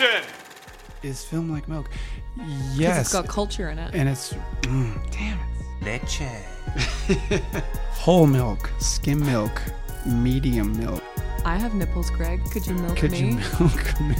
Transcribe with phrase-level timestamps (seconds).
[0.00, 0.28] question.
[1.02, 1.90] Is film like milk?
[2.74, 3.00] Yes.
[3.00, 3.94] It's got culture in it.
[3.94, 5.38] and it's mm, damn
[5.82, 7.42] Leche.
[7.90, 9.62] Whole milk, skim milk,
[10.06, 11.02] medium milk.
[11.44, 12.42] I have nipples, Greg.
[12.50, 13.18] Could you milk Could me?
[13.18, 14.14] you milk me?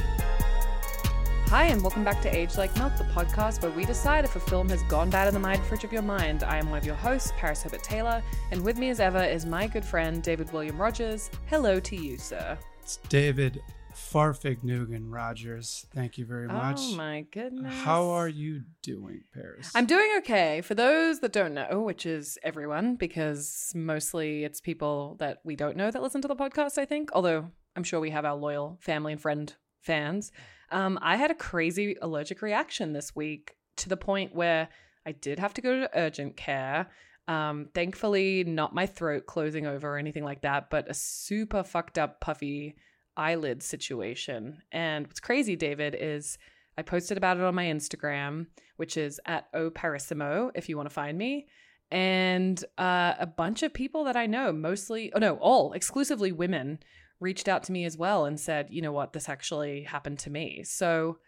[1.49, 4.41] Hi, and welcome back to Aged Like Milk, the podcast where we decide if a
[4.41, 6.45] film has gone bad in the mind fridge of your mind.
[6.45, 8.23] I am one of your hosts, Paris Herbert Taylor,
[8.53, 11.29] and with me as ever is my good friend, David William Rogers.
[11.47, 12.57] Hello to you, sir.
[12.83, 15.87] It's David Farfignugan Rogers.
[15.95, 16.79] Thank you very much.
[16.81, 17.73] Oh my goodness.
[17.73, 19.71] How are you doing, Paris?
[19.75, 20.61] I'm doing okay.
[20.61, 25.77] For those that don't know, which is everyone, because mostly it's people that we don't
[25.77, 28.79] know that listen to the podcast, I think, although I'm sure we have our loyal
[28.81, 30.33] family and friend fans.
[30.71, 34.69] Um, I had a crazy allergic reaction this week to the point where
[35.07, 36.89] I did have to go to urgent care.
[37.27, 41.99] Um, thankfully, not my throat closing over or anything like that, but a super fucked
[41.99, 42.77] up, puffy
[43.17, 44.63] eyelid situation.
[44.73, 46.39] And what's crazy, David, is
[46.79, 50.95] I posted about it on my Instagram, which is at oparissimo if you want to
[50.95, 51.47] find me.
[51.91, 56.79] And uh, a bunch of people that I know, mostly, oh no, all exclusively women,
[57.21, 60.31] reached out to me as well and said, you know what, this actually happened to
[60.31, 60.63] me.
[60.65, 61.19] So,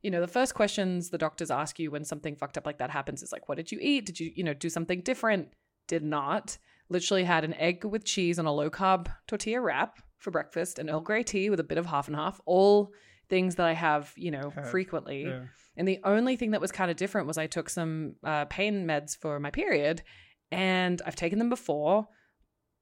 [0.00, 2.90] you know, the first questions the doctors ask you when something fucked up like that
[2.90, 4.06] happens is like, what did you eat?
[4.06, 5.48] Did you, you know, do something different?
[5.88, 6.56] Did not.
[6.88, 10.88] Literally had an egg with cheese on a low carb tortilla wrap for breakfast, and
[10.88, 12.40] Earl Grey tea with a bit of half and half.
[12.46, 12.92] All
[13.28, 15.24] things that I have, you know, Have, frequently.
[15.24, 15.44] Yeah.
[15.76, 18.86] And the only thing that was kind of different was I took some uh, pain
[18.86, 20.02] meds for my period,
[20.50, 22.08] and I've taken them before,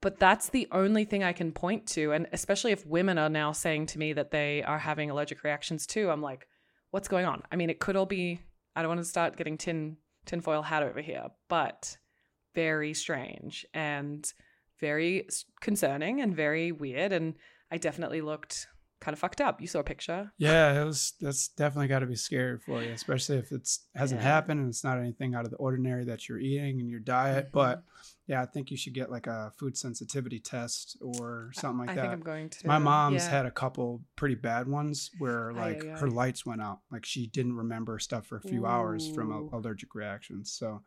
[0.00, 2.12] but that's the only thing I can point to.
[2.12, 5.86] And especially if women are now saying to me that they are having allergic reactions
[5.86, 6.46] too, I'm like,
[6.90, 7.42] what's going on?
[7.52, 8.40] I mean, it could all be.
[8.74, 11.96] I don't want to start getting tin tinfoil hat over here, but
[12.54, 14.32] very strange and
[14.80, 15.26] very
[15.60, 17.12] concerning and very weird.
[17.12, 17.34] And
[17.70, 18.66] I definitely looked
[19.00, 19.62] kind of fucked up.
[19.62, 20.30] You saw a picture.
[20.36, 21.14] Yeah, it was.
[21.22, 24.26] That's definitely got to be scary for you, especially if it's hasn't Yeah.
[24.26, 27.46] happened and it's not anything out of the ordinary that you're eating in your diet.
[27.48, 27.52] Mhm.
[27.52, 27.82] But
[28.26, 31.94] yeah, I think you should get like a food sensitivity test or something like I
[31.94, 32.00] that.
[32.02, 32.66] think I'm going to.
[32.66, 33.30] My mom's Yeah.
[33.30, 37.56] had a couple pretty bad ones where like her lights went out, like she didn't
[37.56, 40.52] remember stuff for a few hours from a- allergic reactions.
[40.52, 40.82] So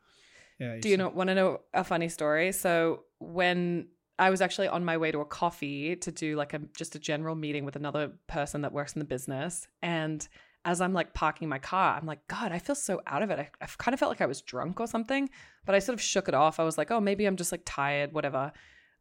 [0.60, 2.52] yeah, Do you know want to know a funny story?
[2.52, 3.88] So when
[4.20, 7.00] I was actually on my way to a coffee to do like a just a
[7.00, 10.28] general meeting with another person that works in the business, and
[10.66, 13.40] as I'm like parking my car, I'm like, God, I feel so out of it.
[13.40, 15.30] I, I kind of felt like I was drunk or something,
[15.66, 16.60] but I sort of shook it off.
[16.60, 18.54] I was like, oh, maybe I'm just like tired, whatever.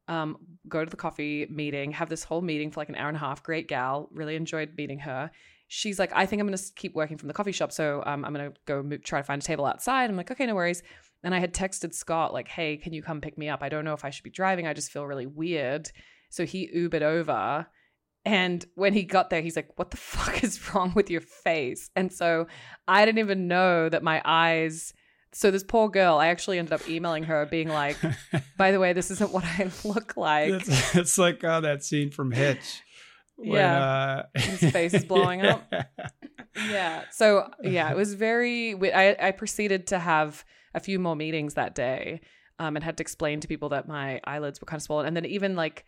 [0.08, 0.38] Um,
[0.68, 3.20] go to the coffee meeting, have this whole meeting for like an hour and a
[3.20, 3.42] half.
[3.42, 5.30] Great gal, really enjoyed meeting her.
[5.68, 8.24] She's like, I think I'm going to keep working from the coffee shop, so um,
[8.24, 10.10] I'm going to go try to find a table outside.
[10.10, 10.82] I'm like, okay, no worries.
[11.24, 13.62] And I had texted Scott, like, hey, can you come pick me up?
[13.62, 14.66] I don't know if I should be driving.
[14.66, 15.90] I just feel really weird.
[16.30, 17.66] So he Ubered over.
[18.24, 21.90] And when he got there, he's like, what the fuck is wrong with your face?
[21.96, 22.46] And so
[22.88, 24.92] I didn't even know that my eyes.
[25.34, 27.96] So this poor girl, I actually ended up emailing her being like,
[28.58, 30.50] by the way, this isn't what I look like.
[30.52, 32.82] it's, it's like uh, that scene from Hitch.
[33.36, 33.82] When, Yeah.
[33.84, 35.72] uh, His face is blowing up.
[36.68, 37.04] yeah.
[37.12, 38.74] So yeah, it was very.
[38.92, 40.44] I I proceeded to have
[40.74, 42.20] a few more meetings that day,
[42.58, 45.16] um, and had to explain to people that my eyelids were kind of swollen, and
[45.16, 45.84] then even like,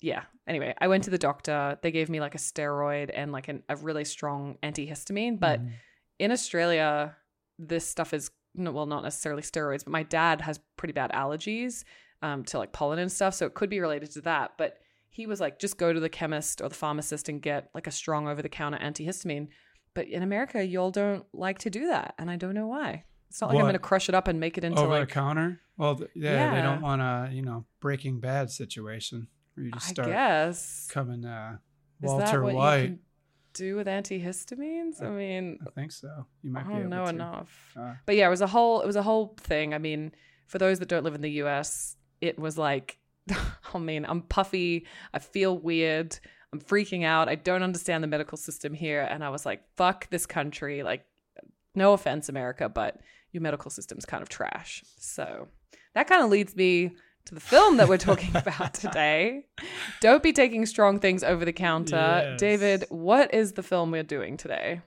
[0.00, 0.22] yeah.
[0.46, 1.78] Anyway, I went to the doctor.
[1.82, 5.70] They gave me like a steroid and like an, a really strong antihistamine, but Mhm.
[6.18, 7.16] in Australia,
[7.58, 11.84] this stuff is no, well, not necessarily steroids, but my dad has pretty bad allergies
[12.20, 14.52] um, to like pollen and stuff, so it could be related to that.
[14.58, 14.78] But
[15.08, 17.90] he was like, just go to the chemist or the pharmacist and get like a
[17.92, 19.48] strong over the counter antihistamine.
[19.94, 23.04] But in America, y'all don't like to do that, and I don't know why.
[23.30, 25.08] It's not like I'm going to crush it up and make it into over like
[25.08, 25.60] the counter.
[25.76, 29.88] Well, th- yeah, they don't want a you know Breaking Bad situation where you just
[29.88, 30.88] start I guess.
[30.90, 31.56] coming uh,
[32.02, 32.98] Is Walter that what White.
[33.54, 35.00] do with antihistamines?
[35.02, 36.26] I Uh, mean, I think so.
[36.42, 37.10] You might I don't able know to.
[37.10, 37.72] enough.
[37.78, 39.72] Uh, But yeah, it was a whole it was a whole thing.
[39.74, 40.12] I mean,
[40.46, 42.98] for those that don't live in the US, it was like
[43.74, 46.18] I mean, I'm puffy, I feel weird,
[46.52, 47.28] I'm freaking out.
[47.28, 50.82] I don't understand the medical system here and I was like, fuck this country.
[50.82, 51.04] Like
[51.76, 53.00] no offense America, but
[53.32, 54.82] your medical system's kind of trash.
[54.98, 55.48] So,
[55.94, 56.92] that kind of leads me
[57.26, 59.46] to the film that we're talking about today.
[60.00, 61.96] Don't be taking strong things over the counter.
[61.96, 62.40] Yes.
[62.40, 64.80] David, what is the film we're doing today?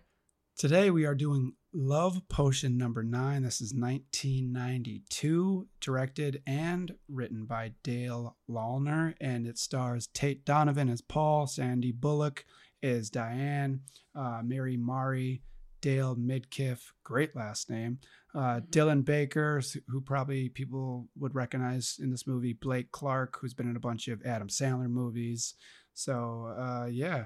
[0.57, 3.42] Today we are doing Love Potion number nine.
[3.42, 11.01] This is 1992, directed and written by Dale Launer, and it stars Tate Donovan as
[11.01, 12.46] Paul, Sandy Bullock
[12.84, 13.81] as Diane,
[14.13, 15.38] uh, Mary Mara,
[15.83, 18.00] Dale Midkiff, great last name,
[18.33, 23.69] uh, Dylan Baker, who probably people would recognize in this movie, Blake Clark, who's been
[23.69, 25.56] in a bunch of Adam Sandler movies.
[25.94, 27.25] So uh, yeah,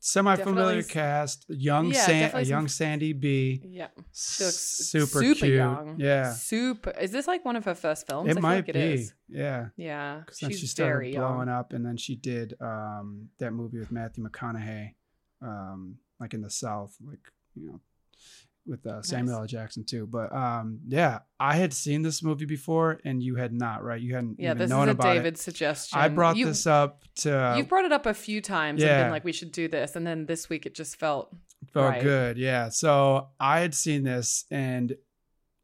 [0.00, 1.44] semi-familiar Definitely- cast.
[1.48, 3.60] Young Yeah, San, a young Sandy B.
[3.64, 3.88] Yeah.
[4.12, 5.54] She looks super, super cute.
[5.56, 5.96] young.
[5.98, 6.90] Yeah, Super.
[7.00, 8.28] Is this like one of her first films?
[8.30, 8.80] It feel might like it be.
[8.80, 9.14] is.
[9.28, 10.22] Yeah, Yeah.
[10.36, 11.56] She's she started very blowing young.
[11.56, 14.94] up, and then she did um, that movie with Matthew McConaughey,
[15.42, 17.18] um, like in the South, like
[17.56, 17.80] you know,
[18.66, 19.46] with uh, Samuel L.
[19.46, 20.06] Jackson too.
[20.06, 24.00] But um, yeah, I had seen this movie before, and you had not, right?
[24.00, 25.38] You hadn't Yeah, even this is known a about David it.
[25.38, 25.98] suggestion.
[25.98, 29.02] I brought you, this up to You've brought it up a few times and Yeah.
[29.02, 29.96] been like, we should do this.
[29.96, 31.34] And then this week it just felt
[31.72, 32.02] felt Right.
[32.02, 32.38] good.
[32.38, 32.68] Yeah.
[32.68, 34.94] So I had seen this, and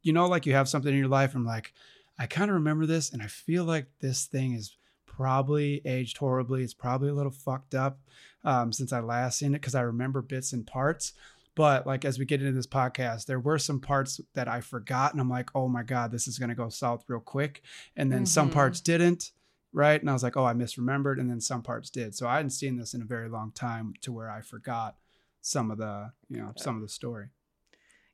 [0.03, 1.73] you know, like you have something in your life, I'm like,
[2.19, 4.76] I kind of remember this, and I feel like this thing is
[5.17, 6.63] probably aged horribly.
[6.63, 7.99] It's probably a little fucked up
[8.45, 11.13] um, since I last seen it because I remember bits and parts.
[11.55, 15.13] But like as we get into this podcast, there were some parts that I forgot,
[15.13, 17.63] and I'm like, oh my god, this is gonna go south real quick.
[17.97, 18.53] And then some Mhm.
[18.53, 19.33] parts didn't,
[19.73, 19.99] right?
[19.99, 22.15] And I was like, oh, I misremembered, and then some parts did.
[22.15, 24.97] So I hadn't seen this in a very long time to where I forgot
[25.41, 27.29] some of the, you know, some of the story.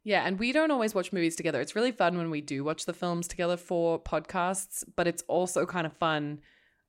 [0.04, 1.60] Yeah, and we don't always watch movies together.
[1.60, 5.64] It's really fun when we do watch the films together for podcasts, but it's also
[5.66, 6.40] kind of fun,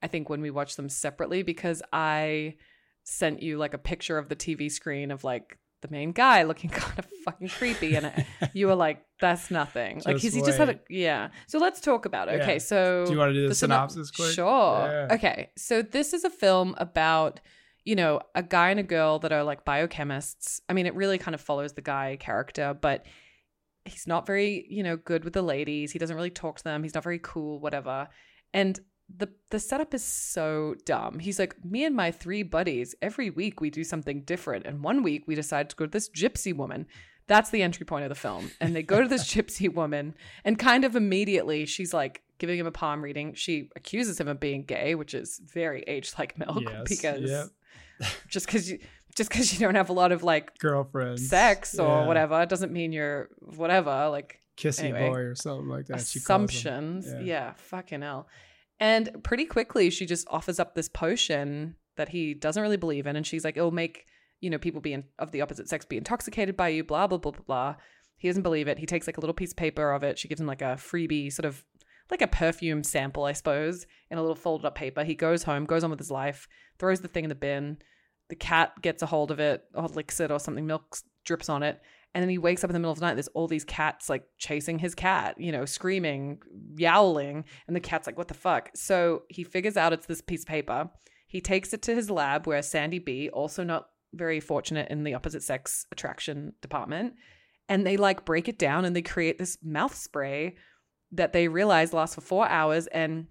[0.04, 2.56] I think, when we watch them separately because I
[3.04, 6.70] sent you like a picture of the TV screen of like the main guy looking
[6.82, 10.42] kind of fucking creepy, and I- you were like, "That's nothing." like, Just he's he
[10.42, 11.30] just had a yeah.
[11.48, 12.38] So let's talk about it.
[12.38, 12.44] Yeah.
[12.44, 13.58] Okay, so Do you want to do the, the synop-
[13.92, 14.34] synopsis quick?
[14.34, 15.08] Sure.
[15.10, 15.16] Yeah.
[15.16, 15.52] Okay.
[15.58, 17.40] So this is a film about,
[17.84, 20.62] you know, a guy and a girl that are like biochemists.
[20.70, 23.06] I mean, it really kind of follows the guy character, but
[23.86, 25.92] he's not very, you know, good with the ladies.
[25.92, 26.84] He doesn't really talk to them.
[26.84, 28.08] He's not very cool, whatever.
[28.54, 28.80] And
[29.16, 31.20] the the setup is so dumb.
[31.20, 34.66] He's like, me and my three buddies, every week we do something different.
[34.66, 36.88] And one week we decide to go to this gypsy woman.
[37.28, 38.52] That's the entry point of the film.
[38.60, 42.66] And they go to this gypsy woman, and kind of immediately she's like giving him
[42.68, 43.34] a palm reading.
[43.36, 47.48] She accuses him of being gay, which is very aged like milk Yes, because yep.
[48.28, 48.80] just because you
[49.16, 51.30] just because you don't have a lot of like Girlfriends.
[51.30, 52.08] sex or Yeah.
[52.08, 54.10] whatever doesn't mean you're whatever.
[54.10, 55.08] Like Kissy Anyway.
[55.10, 55.98] boy or something like that.
[55.98, 57.06] assumptions.
[57.08, 57.22] Yeah.
[57.22, 57.54] Yeah.
[57.56, 58.28] fucking hell.
[58.80, 63.16] And pretty quickly, she just offers up this potion that he doesn't really believe in,
[63.16, 64.06] and she's like, "It'll make
[64.42, 67.18] you know people be in, of the opposite sex be intoxicated by you." Blah blah
[67.18, 67.76] blah blah blah.
[68.18, 68.80] He doesn't believe it.
[68.80, 70.18] He takes like a little piece of paper of it.
[70.18, 71.64] She gives him like a freebie, sort of
[72.10, 75.04] like a perfume sample, I suppose, in a little folded up paper.
[75.04, 76.48] He goes home, goes on with his life,
[76.80, 77.78] throws the thing in the bin.
[78.30, 80.66] The cat gets a hold of it or licks it or something.
[80.66, 81.82] Milk drips on it.
[82.16, 83.16] And then he wakes up in the middle of the night.
[83.16, 86.40] There's all these cats like chasing his cat, you know, screaming,
[86.76, 87.46] yowling.
[87.68, 88.70] And the cat's like, what the fuck?
[88.76, 90.90] So he figures out it's this piece of paper.
[91.28, 95.16] He takes it to his lab where Sandy B, also not very fortunate in the
[95.16, 97.16] opposite sex attraction department,
[97.68, 100.56] and they like break it down and they create this mouth spray
[101.14, 102.88] that they realize lasts for four hours.
[102.88, 103.28] And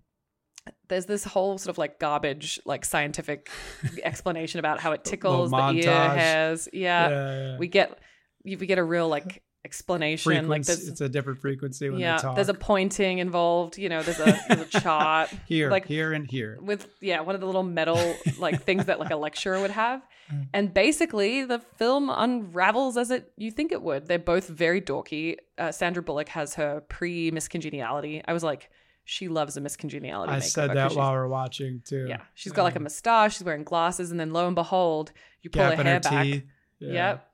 [0.88, 3.50] there's this whole sort of like garbage, like scientific
[4.02, 6.68] explanation about how it tickles the ear hairs.
[6.72, 7.58] Yeah, yeah.
[7.58, 7.98] we get
[8.44, 12.16] we get a real like explanation like Frequency- there's it's a different frequency when yeah
[12.16, 12.34] they talk.
[12.34, 16.28] there's a pointing involved you know there's a there's a chart here, like- here, and
[16.28, 16.58] here.
[16.60, 20.02] with yeah one of the little metal like things that like a lecturer would have
[20.32, 20.46] Mm.
[20.54, 25.36] and basically the film unravels as it you think it would they're both very dorky
[25.58, 28.70] uh, sandra bullock has her pre Miss Congeniality i was like
[29.04, 32.06] she loves a Miss Congeniality I said that while we are watching too.
[32.08, 35.10] yeah she's got like a Um, mustache she's wearing glasses and then lo and behold
[35.42, 36.44] you pull her hair her back teeth.
[36.78, 36.92] Yeah.
[36.92, 37.28] Yep.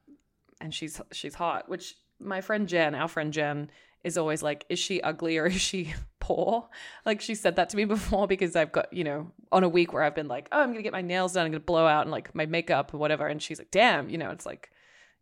[0.61, 3.71] And she's she's hot, which my friend Jen, our friend Jen,
[4.05, 6.69] is always like, is she ugly or is she poor?
[7.07, 9.93] Like she said that to me before because I've got, you know, on a week
[9.93, 12.03] where I've been like, oh, I'm gonna get my nails done, I'm gonna blow out
[12.03, 13.27] and like my makeup or whatever.
[13.27, 14.71] And she's like, damn, you know, it's like,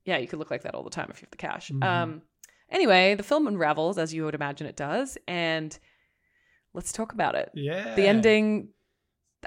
[0.04, 1.70] yeah, you could look like that all the time if you have the cash.
[1.70, 1.82] Mhm.
[1.84, 2.22] Um
[2.70, 5.78] anyway, the film unravels as you would imagine it does, and
[6.74, 7.94] let's talk about it Yeah.
[7.94, 8.68] the ending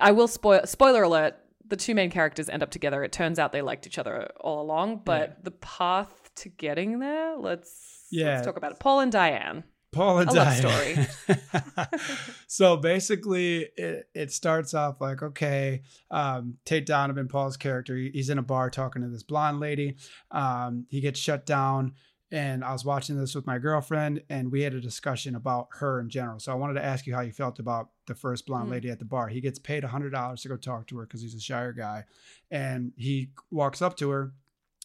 [0.02, 1.36] i will spoil spoiler alert
[1.70, 4.62] the two main characters end up together it turns out they liked each other all
[4.62, 5.36] along but Yeah.
[5.44, 8.34] the path to getting there let's Yeah.
[8.36, 11.08] let's talk about it paul and diane Paul and A love Diane.
[12.48, 18.38] so basically, it, it starts off like, okay, um, Tate Donovan, Paul's character, he's in
[18.38, 19.98] a bar talking to this blonde lady.
[20.32, 21.94] Um, he gets shut down.
[22.32, 26.00] And I was watching this with my girlfriend, and we had a discussion about her
[26.00, 26.40] in general.
[26.40, 28.72] So I wanted to ask you how you felt about the first blonde Mm.
[28.72, 29.30] lady at the bar.
[29.30, 32.06] He gets paid $100 to go talk to her because he's a Shire guy.
[32.52, 34.34] And he walks up to her.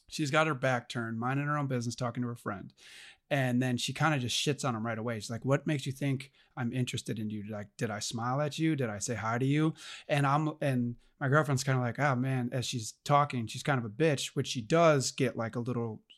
[0.08, 2.72] She's got her back turned, minding her own business, talking to her friend
[3.30, 5.18] and then she kind of just shits on him right away.
[5.18, 7.42] She's like, "What makes you think I'm interested in you?
[7.42, 8.76] Did I did I smile at you?
[8.76, 9.72] Did I say hi to you?"
[10.08, 13.78] And I'm and my girlfriend's kind of like, "Oh man," as she's talking, she's kind
[13.78, 16.13] of a bitch, which she does get like a little like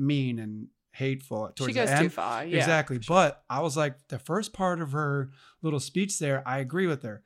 [0.00, 2.04] mean and hateful towards she goes the end.
[2.04, 2.98] too far yeah exactly.
[3.06, 5.30] But I was like, the first part of her
[5.62, 7.22] little speech there, I agree with her.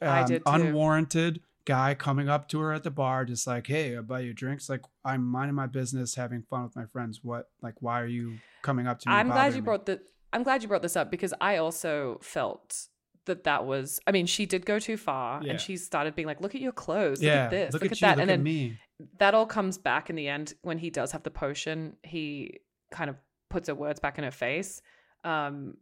[0.00, 0.52] I um, did too.
[0.52, 4.32] Unwarranted, guy coming up to her at the bar, just like, "Hey, I buy you
[4.32, 7.20] drinks." Like, I'm minding my business, having fun with my friends.
[7.22, 9.14] What, like, why are you coming up to me?
[9.14, 9.60] I'm glad you me?
[9.62, 10.00] brought the.
[10.32, 12.88] I'm glad you brought this up because I also felt
[13.28, 14.00] that that was.
[14.06, 15.52] I mean, she did go too far, Yeah.
[15.52, 17.22] and she started being like, "Look at your clothes.
[17.22, 17.72] Yeah, look at this.
[17.72, 18.06] look, Look, at, at, you.
[18.06, 18.78] that." Look and at then me.
[19.18, 21.96] that all comes back in the end when he does have the potion.
[22.02, 22.58] He
[22.90, 23.16] kind of
[23.48, 24.82] puts her words back in her face.
[25.24, 25.76] Um,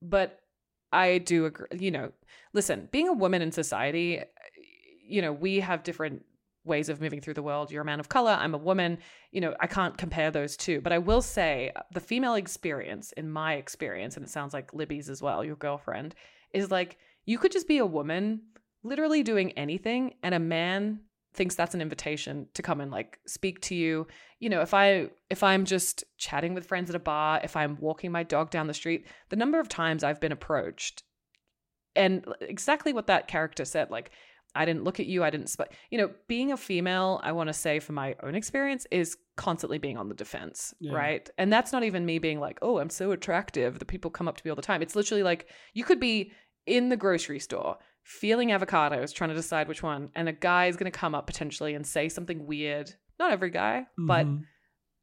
[0.00, 0.40] but
[0.92, 1.66] I do agree.
[1.78, 2.12] You know,
[2.52, 4.22] listen, being a woman in society,
[5.06, 6.24] you know, we have different
[6.64, 7.72] ways of moving through the world.
[7.72, 8.30] You're a man of color.
[8.38, 8.98] I'm a woman.
[9.32, 10.80] You know, I can't compare those two.
[10.80, 15.10] But I will say the female experience, in my experience, and it sounds like Libby's
[15.10, 16.14] as well, your girlfriend,
[16.52, 18.42] is like you could just be a woman
[18.82, 21.00] literally doing anything and a man
[21.34, 24.06] thinks that's an invitation to come and like speak to you
[24.38, 27.76] you know if i if i'm just chatting with friends at a bar if i'm
[27.80, 31.04] walking my dog down the street the number of times i've been approached
[31.96, 34.10] and uh, exactly what that character said like
[34.54, 35.72] i didn't look at you i didn't sp-.
[35.90, 39.78] you know being a female i want to say from my own experience is constantly
[39.78, 40.92] being on the defense Yeah.
[40.92, 44.28] right and that's not even me being like oh i'm so attractive that people come
[44.28, 46.32] up to me all the time it's literally like you could be
[46.66, 50.76] in the grocery store feeling avocados, trying to decide which one, and a guy is
[50.76, 52.92] going to come up potentially and say something weird.
[53.18, 54.44] Not every guy, but Mhm.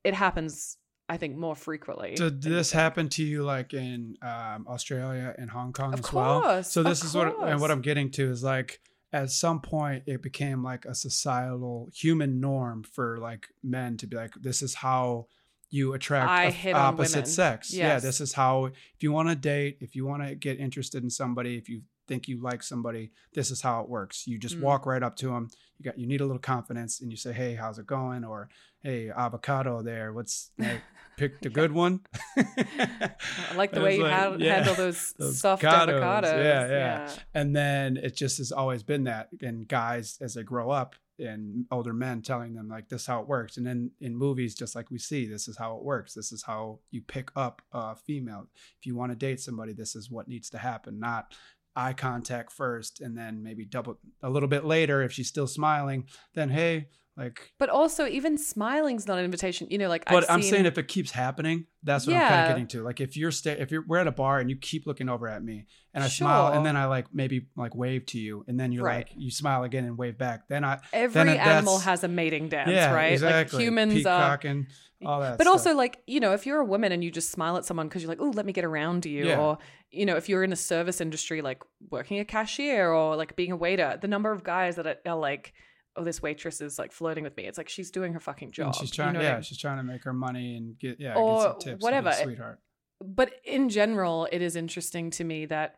[0.03, 0.75] it happens,
[1.07, 2.15] I think, more frequently.
[2.15, 6.41] Did this happen to you like in um, Australia and Hong Kong Of as well?
[6.41, 7.71] course, So of this is what and what.
[7.71, 8.81] I'm getting to is like
[9.13, 14.15] at some point it became like a societal human norm for like men to be
[14.17, 15.27] like this is how
[15.69, 17.29] you attract I hit opposite women.
[17.29, 17.73] sex.
[17.73, 21.03] Yeah, this is how if you want to date, if you want to get interested
[21.03, 24.25] in somebody, if you think you like somebody, this is how it works.
[24.25, 24.61] You just Mm.
[24.61, 25.49] walk right up to them.
[25.77, 28.49] You got you need a little confidence and you say, "Hey, how's it going?" or
[28.81, 30.11] "Hey, avocado there.
[30.11, 30.81] What's I
[31.17, 32.01] picked a good one?"
[32.35, 33.11] I
[33.55, 36.01] like the way you like, ha- yeah, handle those, those soft avocados.
[36.01, 36.43] avocados.
[36.43, 37.11] Yeah, yeah.
[37.33, 41.65] and then it just has always been that and guys as they grow up and
[41.71, 43.57] older men telling them like this is how it works.
[43.57, 46.13] And then in movies just like we see this is how it works.
[46.13, 48.47] This is how you pick up a female.
[48.79, 51.33] If you want to date somebody this is what needs to happen not
[51.75, 56.03] eye contact first and then maybe double a little bit later if she's still smiling
[56.33, 56.87] then hey
[57.17, 59.67] like But also, even smiling's not an invitation.
[59.69, 62.27] You know, like but I've I'm seen, saying if it keeps happening, that's what I'm
[62.27, 62.83] kind of getting to.
[62.83, 65.27] Like if you're sta- if you're we're at a bar and you keep looking over
[65.27, 68.59] at me and I smile and then I like maybe like wave to you and
[68.59, 69.07] then you're Right.
[69.07, 70.47] like you smile again and wave back.
[70.47, 73.11] Then I every then animal has a mating dance, yeah right?
[73.13, 74.37] exactly Like humans are.
[74.37, 74.67] peacocking
[75.05, 75.37] all that.
[75.37, 75.53] But stuff.
[75.53, 78.01] also, like, you know, if you're a woman and you just smile at someone because
[78.01, 79.27] you're like, oh, let me get around you.
[79.27, 79.39] Yeah.
[79.39, 79.57] Or,
[79.91, 83.53] you know, if you're in a service industry, like working a cashier or like being
[83.53, 85.53] a waiter, the number of guys that are, are like,
[85.95, 87.45] oh, this waitress is like flirting with me.
[87.45, 88.67] It's like she's doing her fucking job.
[88.67, 89.43] and she's you trying know what I yeah mean?
[89.43, 91.83] she's trying to make her money and get yeah Or get some tips and be
[91.83, 92.11] a whatever.
[92.11, 92.59] sweetheart.
[93.01, 95.75] But in general, it is interesting to me that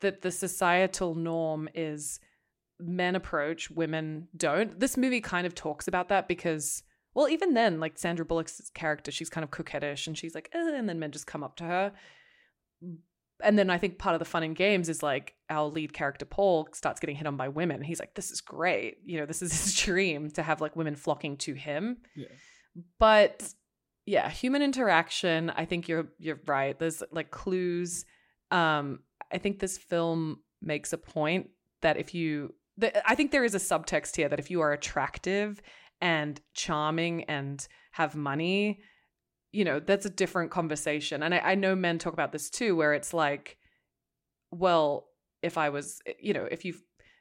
[0.00, 2.18] that the societal norm is
[2.80, 4.78] men approach, women don't.
[4.80, 6.82] This movie kind of talks about that because,
[7.14, 10.58] well, even then, like Sandra Bullock's character, she's kind of coquettish and she's like, "Eh,"
[10.76, 11.92] and then men just come up to her.
[13.42, 16.24] And then I think part of the fun in games is like our lead character
[16.24, 17.82] Paul starts getting hit on by women.
[17.82, 20.96] He's like, "This is great, you know, this is his dream to have like women
[20.96, 22.28] flocking to him." Yeah.
[22.98, 23.52] But
[24.06, 25.50] yeah, human interaction.
[25.50, 26.78] I think you're you're right.
[26.78, 28.04] There's like clues.
[28.50, 29.00] Um,
[29.32, 33.54] I think this film makes a point that if you, the, I think there is
[33.54, 35.60] a subtext here that if you are attractive
[36.00, 38.80] and charming and have money,
[39.52, 41.22] you know, that's a different conversation.
[41.22, 43.58] And I, I know men talk about this too, where it's like,
[44.50, 45.06] well,
[45.42, 46.74] if I was, you know, if you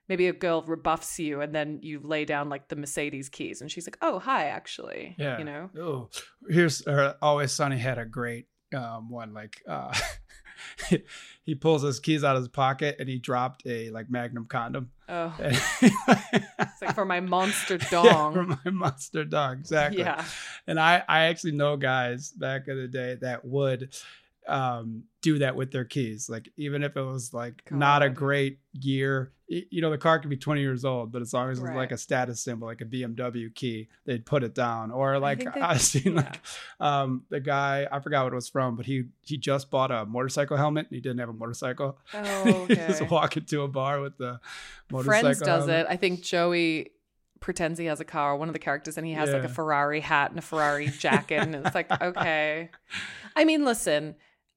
[0.07, 3.71] maybe a girl rebuffs you and then you lay down like the Mercedes keys and
[3.71, 5.37] she's like, oh, hi, actually, Yeah.
[5.37, 6.09] you know, Oh,
[6.49, 9.33] here's uh, always Sunny had a great um, one.
[9.33, 9.93] Like uh,
[11.43, 14.91] he pulls his keys out of his pocket and he dropped a like Magnum condom.
[15.09, 18.33] oh, it's like for my monster Yeah, dong.
[18.33, 20.01] for my monster dog, exactly.
[20.01, 20.23] Yeah.
[20.67, 23.93] And I, I actually know guys back in the day that would
[24.47, 28.57] um do that with their keys like even if it was like not a great
[28.73, 31.61] year you know the car could be 20 years old but as long as it
[31.61, 31.77] was Right.
[31.77, 35.55] like a status symbol like a bmw key they'd put it down or like think
[35.61, 36.21] i've seen yeah.
[36.21, 36.39] like
[36.79, 40.05] um the guy i forgot what it was from but he he just bought a
[40.07, 43.09] motorcycle helmet and he didn't have a motorcycle Oh, he just okay.
[43.13, 44.39] walk into a bar with the
[44.91, 45.85] motorcycle Friends does helmet.
[45.85, 45.87] it.
[45.87, 46.91] I think Joey
[47.39, 49.99] pretends he has a car, one of the characters, and he has like a Ferrari
[49.99, 51.41] hat and a Ferrari jacket.
[51.41, 52.69] and it's like, okay.
[53.35, 54.13] I mean, listen,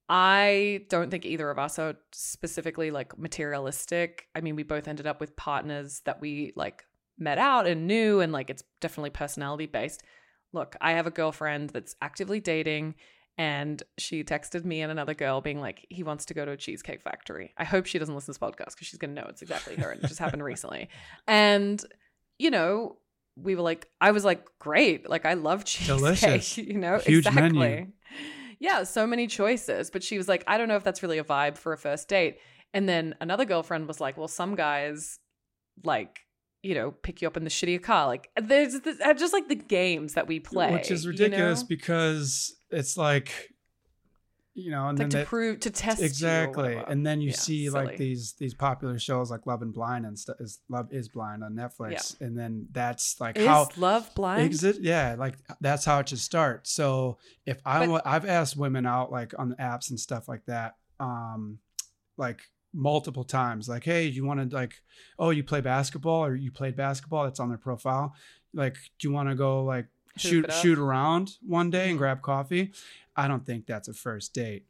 [0.08, 4.28] I don't think either of us are specifically like materialistic.
[4.34, 6.84] I mean, we both ended up with partners that we like
[7.18, 10.02] met out and knew, and like it's definitely personality based.
[10.52, 12.94] Look, I have a girlfriend that's actively dating
[13.36, 16.56] And she texted me and another girl being like, he wants to go to a
[16.56, 17.52] cheesecake factory.
[17.58, 19.74] I hope she doesn't listen to this podcast because she's going to know it's exactly
[19.76, 19.90] her.
[19.90, 20.88] And it just happened recently.
[21.26, 21.84] And,
[22.38, 22.98] you know,
[23.36, 25.10] we were like, I was like, great.
[25.10, 25.96] Like, I love cheesecake.
[25.96, 26.58] Delicious.
[26.58, 27.58] You know, Huge exactly.
[27.58, 27.86] menu.
[28.64, 29.90] Yeah, so many choices.
[29.90, 32.08] But she was like, I don't know if that's really a vibe for a first
[32.08, 32.38] date.
[32.72, 35.18] And then another girlfriend was like, well, some guys
[35.84, 36.20] like,
[36.62, 38.06] you know, pick you up in the shittier car.
[38.06, 40.72] Like, there's this, just like the games that we play.
[40.72, 41.66] which is you ridiculous know?
[41.68, 43.50] because it's like
[44.56, 46.76] you know and like to they- prove, to test exactly.
[46.86, 47.84] and then you Yeah, see silly.
[47.86, 51.42] like these these popular shows like love and blind and stuff is love is blind
[51.42, 54.42] on netflix and then that's like Is how love blind?
[54.42, 56.66] exit yeah like that's how it should start.
[56.68, 60.44] So if I but, I've asked women out like on the apps and stuff like
[60.46, 61.58] that um
[62.16, 62.40] like
[62.72, 64.74] multiple times like hey you want to like
[65.18, 68.14] oh you play basketball or you played basketball that's on their profile?
[68.52, 71.98] Like do you want to go like shoot shoot around one day and Mhm.
[71.98, 72.72] grab coffee
[73.16, 74.66] i don't think that's a first date.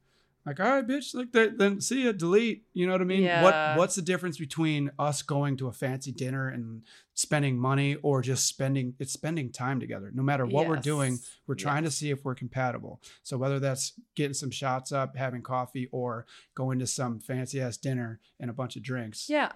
[0.46, 3.22] Like all right bitch like that then see ya delete you know what i mean?
[3.22, 3.42] Yeah.
[3.42, 6.82] what what's the difference between us going to a fancy dinner and
[7.14, 10.10] spending money or just spending it's spending time together?
[10.12, 13.00] No matter what we're doing we're trying to see if we're compatible.
[13.22, 17.78] So whether that's getting some shots up having coffee or going to some fancy ass
[17.78, 19.30] dinner and a bunch of drinks.
[19.30, 19.52] Yeah.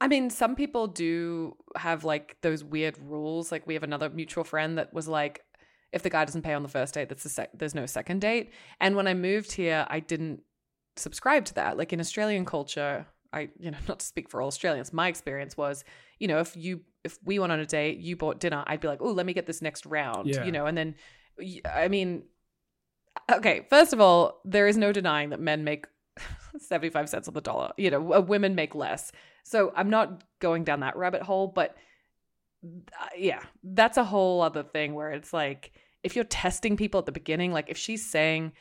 [0.00, 3.52] I mean, some people do have like those weird rules.
[3.52, 5.44] Like we have another mutual friend that was like,
[5.92, 8.20] if the guy doesn't pay on the first date, that's a sec- there's no second
[8.20, 8.50] date.
[8.80, 10.40] And when I moved here, I didn't
[10.96, 11.76] subscribe to that.
[11.76, 15.56] Like in Australian culture, I you know not to speak for all Australians, my experience
[15.56, 15.84] was,
[16.18, 18.88] you know, if you if we went on a date, you bought dinner, I'd be
[18.88, 20.44] like, oh, let me get this next round, Yeah.
[20.44, 20.94] you know, and then
[21.64, 22.24] I mean,
[23.30, 25.86] okay, first of all, there is no denying that men make
[26.58, 27.72] 75 cents on the dollar.
[27.76, 29.12] You know, women make less.
[29.44, 31.76] So I'm not going down that rabbit hole, but
[32.64, 35.72] uh, yeah, that's a whole other thing where it's like
[36.02, 38.52] if you're testing people at the beginning, like if she's saying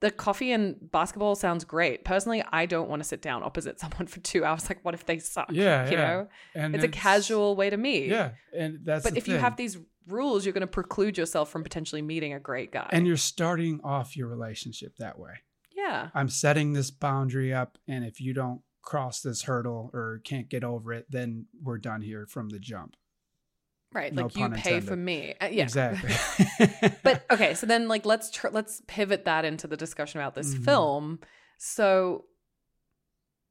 [0.00, 2.04] the coffee and basketball sounds great.
[2.04, 4.68] Personally, I don't want to sit down opposite someone for two hours.
[4.68, 5.46] Like, what if they suck?
[5.50, 6.08] Yeah, you yeah.
[6.08, 8.08] know, and it's, a casual way to meet.
[8.08, 11.62] yeah and that's but if you have these rules, you're going to preclude yourself from
[11.62, 12.88] potentially meeting a great guy.
[12.90, 15.32] and you're starting off your relationship that way
[15.74, 20.48] yeah, i'm setting this boundary up and if you don't cross this hurdle or can't
[20.48, 22.96] get over it then we're done here from the jump
[23.92, 24.12] right.
[24.12, 24.84] no like you pay intended.
[24.84, 25.34] for me.
[25.40, 26.10] Uh, yeah, exactly
[27.02, 30.54] but okay so then like let's tr- let's pivot that into the discussion about this
[30.54, 30.64] Mhm.
[30.64, 31.18] film
[31.58, 32.24] so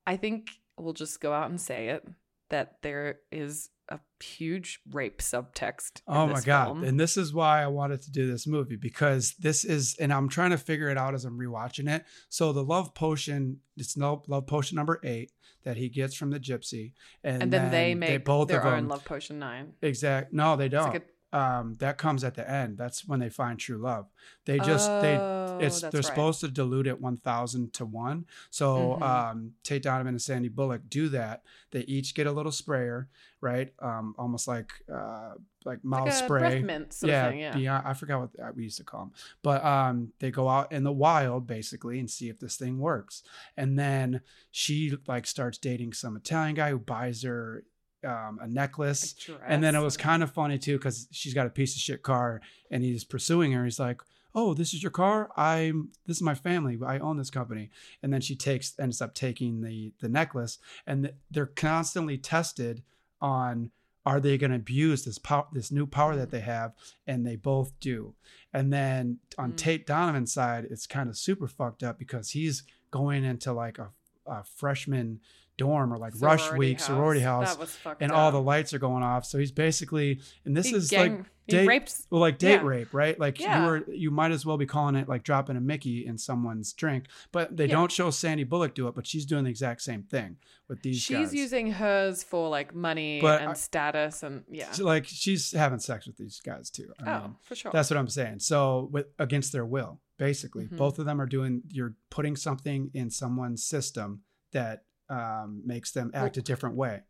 [0.08, 2.08] i think we'll just go out and say it
[2.50, 6.66] that there is a huge rape subtext in Oh my god!
[6.66, 6.84] film.
[6.86, 10.30] And this is why I wanted to do this movie because this is, and I'm
[10.30, 12.06] trying to figure it out as I'm rewatching it.
[12.30, 16.40] So the love potion, it's no love potion number eight that he gets from the
[16.40, 16.94] gypsy,
[17.24, 20.34] and, and then, they make they both their own them love potion 9 exact.
[20.34, 20.92] No, they don't.
[20.92, 22.78] like um, that comes at the end.
[22.78, 24.08] That's when they find true love.
[24.46, 26.06] They just they Oh, it's they're right.
[26.06, 29.02] supposed to dilute it 1000 to 1 so Mhm.
[29.04, 33.10] um tate donovan and sandy bullock do that they each get a little sprayer
[33.42, 35.34] right um almost like uh
[35.66, 36.62] like mouth like spray
[37.04, 39.12] yeah, thing yeah beyond- I forgot what uh, we used to call them,
[39.44, 43.22] but um, they go out in the wild basically and see if this thing works.
[43.56, 47.64] And then she like starts dating some Italian guy who buys her
[48.06, 49.16] um, a necklace.
[49.46, 52.04] And then it was kind of funny too because she's got a piece of shit
[52.04, 53.64] car and he's pursuing her.
[53.64, 54.02] He's like,
[54.34, 55.30] "Oh, this is your car?
[55.38, 56.78] I'm this is my family.
[56.86, 57.70] I own this company."
[58.02, 62.84] And then she takes ends up taking the the necklace, and th- they're constantly tested
[63.22, 63.72] on
[64.04, 66.74] are they going to abuse this power this new power that they have
[67.06, 68.16] and they both do
[68.52, 69.58] and then on Mm.
[69.58, 73.90] tate donovan's side it's kind of super fucked up because he's going into like a,
[74.26, 75.20] a freshman
[75.66, 77.58] dorm or like rush Sorority week sorority house.
[77.58, 79.26] Was fucked and all the lights are going off.
[79.26, 82.62] So he's basically and this He is gang- like date- raped well like date Yeah.
[82.74, 83.20] rape right?
[83.20, 83.60] Like Yeah.
[83.60, 86.72] you were you might as well be calling it like dropping a mickey in someone's
[86.74, 87.76] drink but they Yeah.
[87.76, 90.38] don't show sandy bullock do it but she's doing the exact same thing
[90.70, 91.34] with these she's guys.
[91.36, 94.72] using hers for like money But and I- status and yeah.
[94.72, 96.90] So, like she's having sex with these guys too.
[97.00, 97.72] I oh mean, for sure.
[97.74, 98.40] that's what i'm saying.
[98.40, 100.66] So with against their will basically.
[100.68, 100.78] Mhm.
[100.78, 104.22] both of them are doing you're putting something in someone's system
[104.54, 107.02] that um, makes them act Well- a different way.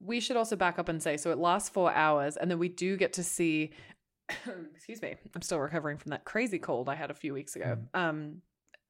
[0.00, 2.68] we should also back up and say so it lasts four hours and then we
[2.68, 3.72] do get to see
[4.74, 7.78] excuse me i'm still recovering from that crazy cold i had a few weeks ago.
[7.94, 8.42] Um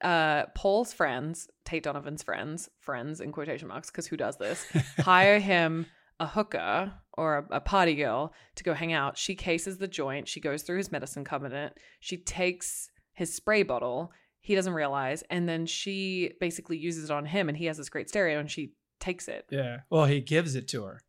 [0.02, 4.64] uh paul's friends tate donovan's friends friends in quotation marks because who does this
[5.00, 5.86] hire him
[6.20, 9.16] a hooker or a, a party girl to go hang out.
[9.16, 10.26] She cases the joint.
[10.28, 11.78] She goes through his medicine cabinet.
[12.00, 14.10] She takes his spray bottle
[14.48, 17.90] he doesn't realize and then she basically uses it on him and he has this
[17.94, 21.00] great stereo and she takes it yeah well he gives it to her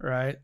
[0.00, 0.36] right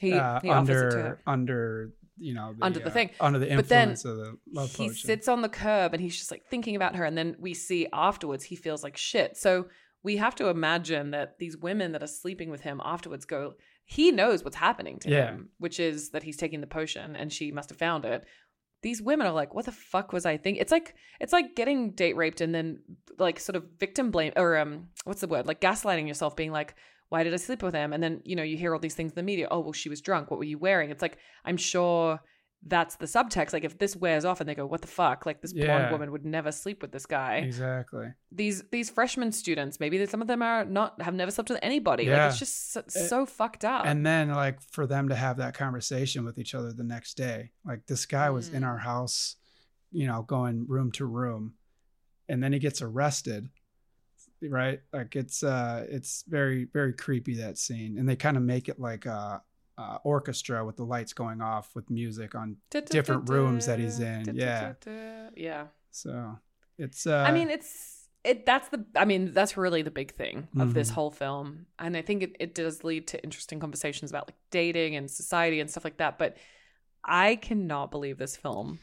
[0.00, 3.10] he, uh, he offers it to under under you know Under the uh, thing.
[3.20, 5.06] under the But then influence of the love he potion.
[5.06, 7.86] sits on the curb and he's just like thinking about her and then we see
[7.92, 9.66] afterwards he feels like shit so
[10.02, 14.10] we have to imagine that these women that are sleeping with him afterwards go he
[14.10, 15.26] knows what's happening to Yeah.
[15.32, 18.24] him which is that he's taking the potion and she must have found it
[18.82, 21.92] these women are like what the fuck was i thinking it's like it's like getting
[21.92, 22.78] date raped and then
[23.18, 25.46] like sort of victim blame or um what's the word?
[25.46, 26.74] Like gaslighting yourself being like
[27.08, 27.92] why did i sleep with him?
[27.92, 29.88] And then you know you hear all these things in the media oh well she
[29.88, 30.30] was drunk.
[30.30, 30.90] What were you wearing?
[30.90, 32.20] It's like i'm sure
[32.66, 35.40] that's the subtext like if this wears off and they go what the fuck like
[35.40, 35.66] this Yeah.
[35.66, 38.12] blonde woman would never sleep with this guy exactly.
[38.30, 41.58] these these freshman students maybe that some of them are not have never slept with
[41.60, 42.18] anybody Yeah.
[42.22, 45.54] like it's just so, so fucked up And then like for them to have that
[45.54, 47.50] conversation with each other the next day.
[47.64, 48.66] Like this guy was in Mm.
[48.68, 49.34] our house,
[49.90, 51.54] you know, going room to room,
[52.28, 53.48] and then he gets arrested.
[54.40, 54.80] Right?
[54.92, 57.96] Like it's uh it's very, very creepy that scene.
[57.98, 59.42] And they kind of make it like a,
[59.78, 64.34] a orchestra with the lights going off with music on different rooms that he's in,
[64.34, 64.74] yeah.
[65.34, 66.38] yeah so
[66.78, 68.46] it's uh I mean, it's it.
[68.46, 68.84] That's the.
[68.94, 70.94] I mean, that's really the big thing of this Mhm.
[70.94, 74.94] whole film, and I think it, it does lead to interesting conversations about like dating
[74.96, 76.18] and society and stuff like that.
[76.18, 76.36] But
[77.04, 78.78] I cannot believe this film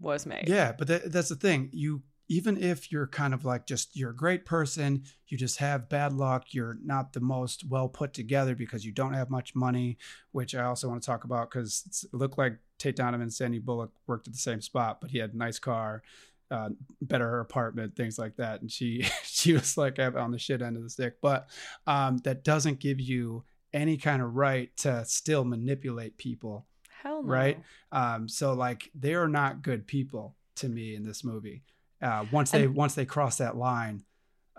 [0.00, 0.48] was made.
[0.48, 1.68] Yeah, but that, that's the thing.
[1.72, 5.88] You even if you're kind of like just you're a great person, you just have
[5.88, 6.46] bad luck.
[6.50, 9.98] You're not the most well put together because you don't have much money,
[10.32, 13.58] which I also want to talk about because it looked like Tate Donovan and Sandy
[13.58, 16.02] Bullock worked at the same spot, but he had a nice car,
[16.50, 16.68] uh,
[17.00, 20.82] better apartment, things like that, and she she was like on the shit end of
[20.82, 21.20] the stick.
[21.22, 21.48] But
[21.86, 26.66] um, that doesn't give you any kind of right to still manipulate people
[27.02, 27.32] Hell no.
[27.32, 27.58] right?
[27.92, 31.62] Um, so like they are not good people to me in this movie.
[32.00, 34.04] Uh, once they And- once they cross that line.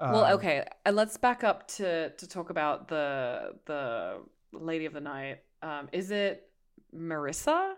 [0.01, 4.21] Well, um, okay, and let's back up to to talk about the the
[4.53, 5.39] lady of the night.
[5.61, 6.49] Um, is it
[6.95, 7.73] Marissa?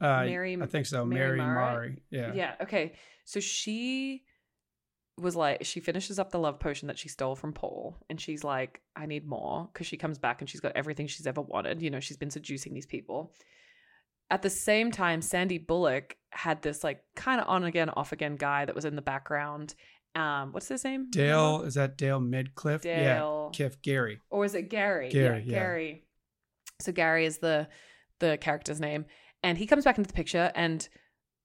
[0.00, 1.04] Uh, Mary- I think so.
[1.04, 1.54] Mary Mary?
[1.54, 2.02] Murray.
[2.10, 2.32] Yeah.
[2.34, 2.54] Yeah.
[2.62, 2.92] Okay.
[3.24, 4.24] So she
[5.18, 8.44] was like, she finishes up the love potion that she stole from Paul, and she's
[8.44, 11.80] like, I need more because she comes back and she's got everything she's ever wanted.
[11.80, 13.32] You know, she's been seducing these people.
[14.30, 18.36] At the same time, Sandy Bullock had this like kind of on again, off again
[18.36, 19.74] guy that was in the background.
[20.14, 21.10] Um, what's his name?
[21.10, 22.82] Dale is that Dale Midkiff?
[22.82, 23.50] Dale.
[23.52, 23.68] Yeah.
[23.68, 24.20] Kiff Gary.
[24.30, 25.10] or is it Gary?
[25.10, 25.58] Gary, yeah, yeah.
[25.58, 26.04] Gary.
[26.80, 27.68] So Gary is the
[28.20, 29.04] the character's name,
[29.42, 30.50] and he comes back into the picture.
[30.54, 30.86] And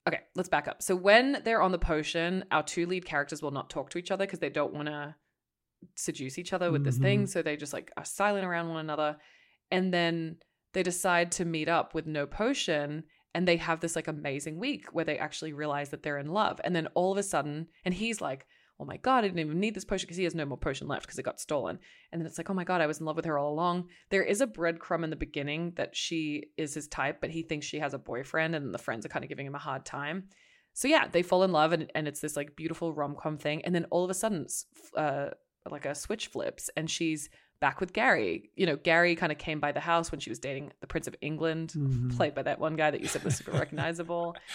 [0.08, 0.82] okay, let's back up.
[0.82, 4.12] So when they're on the potion, our two lead characters will not talk to each
[4.12, 5.16] other because they don't want to
[5.96, 7.24] seduce each other with this thing.
[7.24, 7.30] Mhm.
[7.30, 9.18] So they just like are silent around one another,
[9.70, 10.38] and then
[10.74, 13.04] they decide to meet up with no potion.
[13.34, 16.60] And they have this like amazing week where they actually realize that they're in love.
[16.64, 18.46] And then all of a sudden, and he's like,
[18.82, 20.88] oh my God, I didn't even need this potion because he has no more potion
[20.88, 21.78] left because it got stolen.
[22.12, 23.90] And then it's like, oh my God, I was in love with her all along.
[24.10, 27.68] There is a breadcrumb in the beginning that she is his type, but he thinks
[27.68, 30.30] she has a boyfriend and the friends are kind of giving him a hard time.
[30.74, 33.64] So yeah, they fall in love and, and it's this like beautiful rom com thing.
[33.66, 34.48] And then all of a sudden,
[34.98, 35.28] uh,
[35.70, 37.30] like a switch flips and she's
[37.62, 38.50] back with Gary.
[38.56, 41.08] You know, Gary kind of came by the house when she was dating the Prince
[41.08, 42.16] of England, Mhm.
[42.18, 44.36] played by that one guy that you said was super recognizable.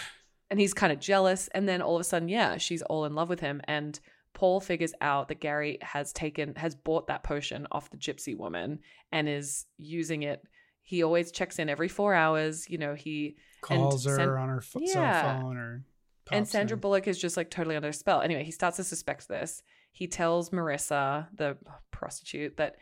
[0.49, 1.49] And he's kind of jealous.
[1.49, 3.59] And then all of a sudden, yeah, she's all in love with him.
[3.65, 3.99] And
[4.33, 8.79] Paul figures out that Gary has taken, has bought that potion off the gypsy woman
[9.11, 10.41] and is using it.
[10.83, 12.69] He always checks in every four hours.
[12.69, 15.21] You know, he, Calls her San- on her Yeah.
[15.21, 15.83] cell phone or.
[16.31, 16.79] and Sandra in.
[16.81, 18.21] Bullock is just like totally under a spell.
[18.21, 19.61] Anyway, he starts to suspect this.
[19.91, 21.57] He tells Marissa, the
[21.91, 22.77] prostitute, that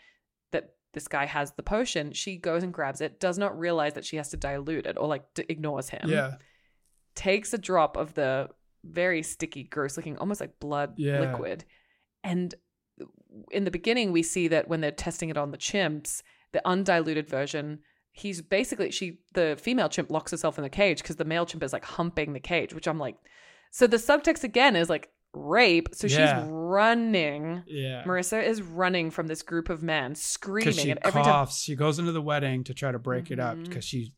[0.95, 2.11] this guy has the potion.
[2.13, 5.07] She goes and grabs it, does not realize that she has to dilute it or
[5.07, 6.09] like d- ignores him.
[6.09, 6.35] Yeah.
[7.13, 8.49] Takes a drop of the
[8.83, 11.19] very sticky, gross looking, almost like blood Yeah.
[11.19, 11.63] liquid.
[12.23, 12.55] And
[13.51, 17.27] in the beginning, we see that when they're testing it on the chimps, the undiluted
[17.29, 17.79] version,
[18.11, 21.61] he's basically she the female chimp locks herself in the cage because the male chimp
[21.63, 23.17] is like humping the cage, which I'm like,
[23.71, 25.89] so the subtext again is like rape.
[25.93, 26.43] So Yeah.
[26.43, 27.63] she's running.
[27.67, 28.03] Yeah.
[28.05, 31.61] Marissa is running from this group of men, screaming, she and every time coughs.
[31.61, 34.13] She goes into the wedding to try to break it up because she,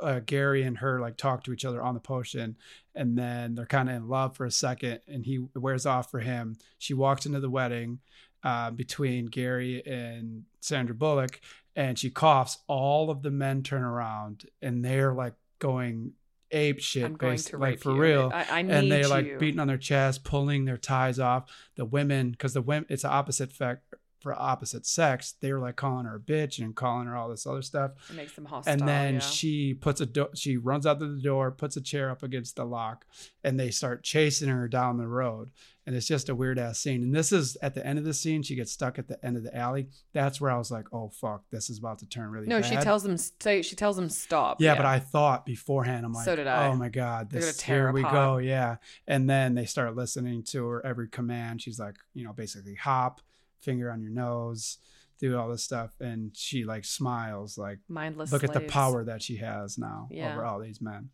[0.00, 2.56] uh, Gary and her like talk to each other on the potion,
[2.94, 6.20] and then they're kind of in love for a second, and he wears off for
[6.20, 6.56] him.
[6.78, 8.00] She walks into the wedding
[8.44, 11.40] uh, between Gary and Sandra Bullock,
[11.76, 12.58] and she coughs.
[12.66, 16.12] All of the men turn around, and they're like going
[16.52, 18.00] ape shit, I'm going based, to like for you.
[18.00, 19.38] real I, I need and they like you.
[19.38, 21.50] beating on their chest, pulling their ties off.
[21.76, 23.82] The women, because the women, it's the opposite fact
[24.22, 27.46] for opposite sex, they were like calling her a bitch and calling her all this
[27.46, 27.92] other stuff.
[28.10, 28.72] It makes them hostile.
[28.72, 29.20] and then yeah.
[29.20, 32.56] she puts a do- she runs out to the door, puts a chair up against
[32.56, 33.04] the lock,
[33.42, 35.50] and they start chasing her down the road.
[35.84, 37.02] And it's just a weird ass scene.
[37.02, 38.44] And this is at the end of the scene.
[38.44, 39.88] She gets stuck at the end of the alley.
[40.12, 42.70] That's where I was like, "Oh fuck, this is about to turn really no, bad."
[42.70, 43.62] she tells them stay.
[43.62, 44.60] She tells them stop.
[44.60, 46.68] Yeah, but I thought beforehand, I'm like, So did I.
[46.68, 48.38] oh my God, this here we go.
[48.38, 48.76] Yeah.
[49.08, 51.62] And then they start listening to her every command.
[51.62, 53.20] She's like, you know, basically hop,
[53.62, 54.78] finger on your nose,
[55.18, 55.92] do all this stuff.
[56.00, 58.32] And she like smiles, like, mindless.
[58.32, 60.32] look at the power that she has now Yeah.
[60.32, 61.10] over all these men.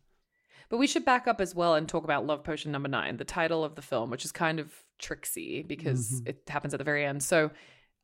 [0.69, 3.23] But we should back up as well and talk about Love Potion number nine, the
[3.25, 6.29] title of the film, which is kind of tricksy because Mhm.
[6.29, 7.23] it happens at the very end.
[7.23, 7.51] So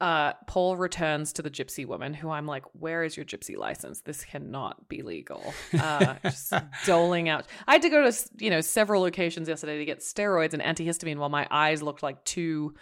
[0.01, 4.01] uh, Paul returns to the gypsy woman, who I'm like, where is your gypsy license?
[4.01, 5.53] This cannot be legal.
[5.73, 6.51] Uh, just
[6.85, 7.45] doling out.
[7.65, 11.15] I had to go to you know several locations yesterday to get steroids and antihistamine
[11.17, 12.73] while my eyes looked like two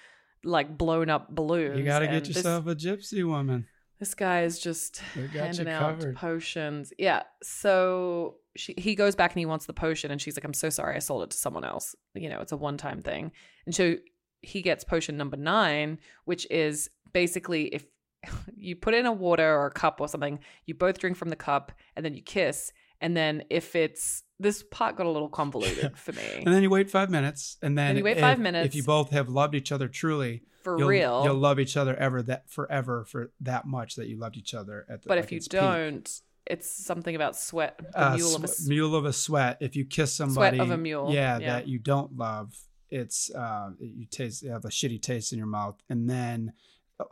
[0.43, 1.77] like blown up balloons.
[1.77, 3.67] You got to get this- yourself a gypsy woman.
[3.99, 6.15] this guy is just They got you handing out covered.
[6.15, 6.91] potions.
[6.99, 7.23] Yeah.
[7.43, 10.69] So she he goes back and he wants the potion, and she's like, "I'm so
[10.69, 11.95] sorry, I sold it to someone else.
[12.13, 13.31] You know, it's a one time thing."
[13.65, 13.95] And so
[14.41, 17.85] he gets potion number nine, which is basically if
[18.57, 21.35] you put in a water or a cup or something, you both drink from the
[21.35, 22.71] cup, and then you kiss.
[23.01, 26.21] And then if it's this part got a little convoluted for me.
[26.45, 27.57] And then you wait five minutes.
[27.61, 28.75] And then Then you wait if- five If minutes.
[28.75, 31.23] you both have loved each other truly, for you'll, real.
[31.25, 34.85] you'll love each other ever that forever for that much that you loved each other
[34.89, 36.09] at the but like if you don't,
[36.45, 37.79] it's something about sweat.
[37.95, 39.57] Uh, mule of a mule of a sweat.
[39.61, 41.53] If you kiss somebody, sweat of a mule, yeah, yeah.
[41.53, 42.55] that you don't love,
[42.89, 45.81] it's uh, you taste you have a shitty taste in your mouth.
[45.89, 46.53] And then,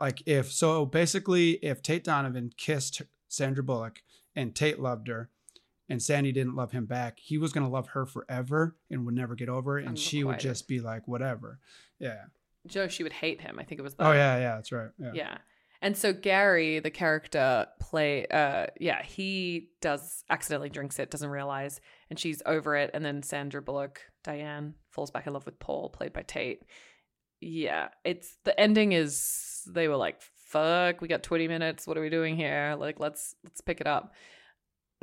[0.00, 4.02] like if so, basically, if Tate Donovan kissed Sandra Bullock
[4.36, 5.28] and Tate loved her,
[5.92, 9.34] and Sandy didn't love him back, he was gonna love her forever and would never
[9.34, 11.58] get over it, and she would just be like whatever.
[11.98, 12.24] Yeah.
[12.66, 13.58] Joe, she would hate him.
[13.58, 13.94] I think it was.
[13.98, 14.90] Oh yeah, yeah, that's right.
[14.98, 15.10] Yeah.
[15.14, 15.38] yeah
[15.82, 21.80] and so gary the character play uh yeah he does accidentally drinks it doesn't realize
[22.08, 25.90] and she's over it and then sandra bullock diane falls back in love with paul
[25.90, 26.62] played by tate
[27.40, 32.02] yeah it's the ending is they were like fuck we got 20 minutes what are
[32.02, 34.14] we doing here like let's let's pick it up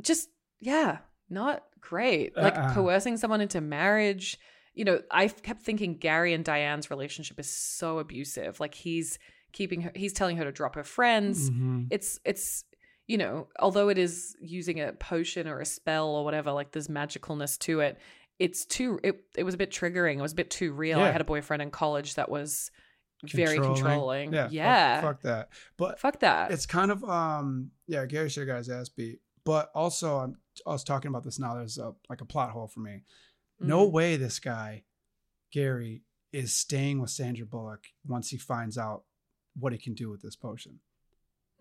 [0.02, 0.98] just yeah
[1.30, 2.74] not great like Uh-uh.
[2.74, 4.38] coercing someone into marriage
[4.74, 9.20] you know i kept thinking gary and diane's relationship is so abusive like he's
[9.54, 11.88] keeping her he's telling her to drop her friends Mhm.
[11.92, 12.64] it's it's
[13.08, 16.88] you know although it is using a potion or a spell or whatever like there's
[16.88, 17.98] magicalness to it
[18.38, 21.10] it's too it, it was a bit triggering it was a bit too real i
[21.12, 22.70] had a boyfriend in college that was
[23.24, 24.30] very Controlling.
[24.32, 25.02] controlling Yeah.
[25.02, 25.50] fuck- Fuck, that.
[25.78, 29.20] But fuck that it's kind of um yeah gary should have got his ass beat
[29.44, 30.36] but also i'm
[30.68, 33.04] i was talking about this now there's a like a plot hole for me
[33.60, 33.92] no Mhm.
[33.92, 34.84] way this guy
[35.52, 39.04] gary is staying with sandra bullock once he finds out
[39.60, 40.80] what he can do with this potion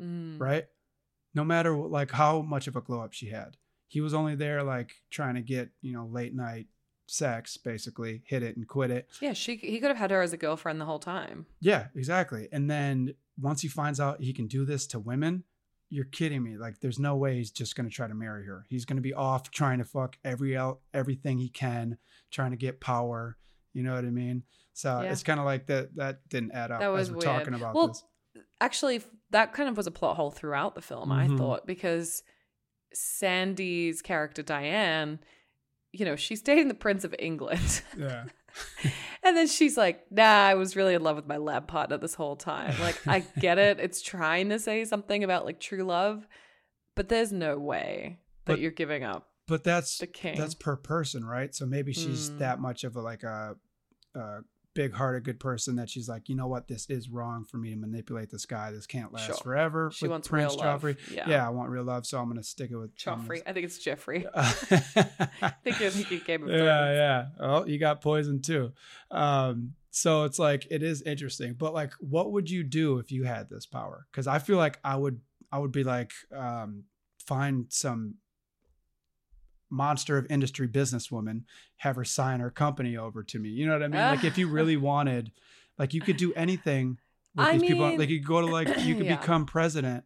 [0.00, 0.38] Mm.
[0.38, 0.66] right
[1.34, 3.56] no matter like how much of a glow up she had
[3.88, 6.68] he was only there like trying to get you know late night
[7.06, 10.32] sex basically hit it and quit it yeah she he could have had her as
[10.32, 12.48] a girlfriend the whole time Yeah, exactly.
[12.52, 15.42] And then once he finds out he can do this to women,
[15.90, 16.56] you're kidding me.
[16.56, 18.64] Like there's no way he's just going to try to marry her.
[18.68, 21.96] He's going to be off trying to fuck every out everything he can,
[22.30, 23.36] trying to get power,
[23.72, 24.42] you know what I mean?
[24.74, 25.10] So Yeah.
[25.12, 27.24] it's kind of like that that didn't add up That was as we're weird.
[27.24, 28.04] talking about Well, this.
[28.60, 31.36] actually that kind of was a plot hole throughout the film i Mhm.
[31.38, 32.22] thought because
[32.92, 35.18] sandy's character diane
[35.92, 38.24] you know she's dating the prince of england Yeah.
[39.22, 42.14] and then she's like nah i was really in love with my lab partner this
[42.14, 46.26] whole time like i get it it's trying to say something about like true love
[46.94, 50.76] but there's no way that But- you're giving up But that's the king that's per
[50.76, 51.54] person, right?
[51.54, 52.38] So maybe she's Mm.
[52.38, 53.56] that much of a like a,
[54.14, 54.40] a
[54.78, 57.76] big-hearted good person that she's like, you know what, this is wrong for me to
[57.76, 58.70] manipulate this guy.
[58.70, 59.34] This can't last Sure.
[59.42, 59.90] forever.
[59.92, 60.96] she with wants Prince real love Joffrey.
[61.10, 61.44] yeah, Yeah.
[61.44, 64.24] I want real love, so I'm gonna stick it with joffrey i think it's jeffrey
[64.34, 67.24] I think you're thinking game of yeah, thrones yeah.
[67.40, 68.72] Oh, you got poison too.
[69.10, 73.24] Um, so it's like it is interesting, but like, what would you do if you
[73.24, 74.06] had this power?
[74.12, 76.84] Because I feel like I would, I would be like, um,
[77.26, 78.14] find some
[79.70, 81.42] monster of industry businesswoman,
[81.78, 83.48] have her sign her company over to me.
[83.50, 84.00] You know what I mean?
[84.00, 85.32] like, if you really wanted,
[85.78, 86.98] like, you could do anything
[87.34, 87.96] with I these people.
[87.96, 89.16] Like, you could go to like, you could Yeah.
[89.16, 90.04] become president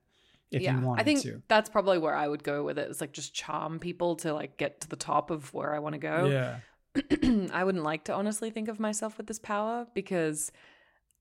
[0.51, 1.43] if you wanted I think to.
[1.49, 2.91] that's probably where I would go with it.
[2.91, 5.95] It's like just charm people to like get to the top of where I want
[5.95, 6.27] to go.
[6.27, 6.57] Yeah.
[7.55, 10.53] I wouldn't like to honestly think of myself with this power because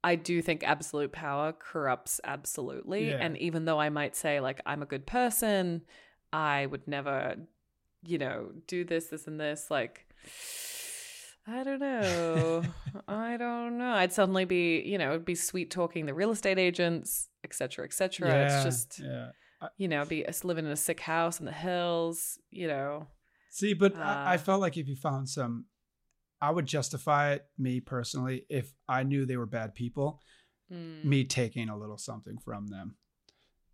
[0.04, 3.12] I do think absolute power corrupts absolutely.
[3.12, 3.20] Yeah.
[3.22, 5.84] And even though I might say like I'm a good person,
[6.34, 7.36] I would never,
[8.04, 9.68] you know, do this, this, and this.
[9.70, 10.06] Like,
[11.48, 12.64] I don't know.
[13.08, 13.92] I don't know.
[13.94, 17.86] I'd suddenly be, you know, it'd be sweet talking the real estate agents, et cetera,
[17.86, 18.30] et cetera.
[18.30, 19.30] Yeah, It's just, yeah.
[19.78, 23.08] you know, be us living in a sick house in the hills, you know.
[23.50, 25.66] See, but I, I Uh, felt like if you found some,
[26.40, 30.22] I would justify it, me personally, if I knew they were bad people,
[30.72, 31.04] Mm.
[31.04, 32.96] me taking a little something from them.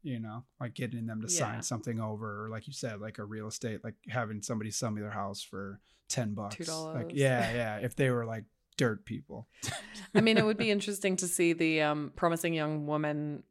[0.07, 1.39] You know, like getting them to Yeah.
[1.39, 4.89] sign something over, or like you said, like a real estate, like having somebody sell
[4.91, 6.55] me their house for ten bucks.
[6.55, 7.11] $2.
[7.13, 7.77] yeah, yeah.
[7.77, 8.45] If they were like
[8.77, 9.47] dirt people.
[10.15, 13.43] I mean, it would be interesting to see the um, promising young woman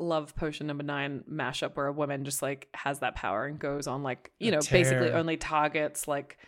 [0.00, 3.86] love potion number nine mashup where a woman just like has that power and goes
[3.86, 6.38] on like you know basically only targets like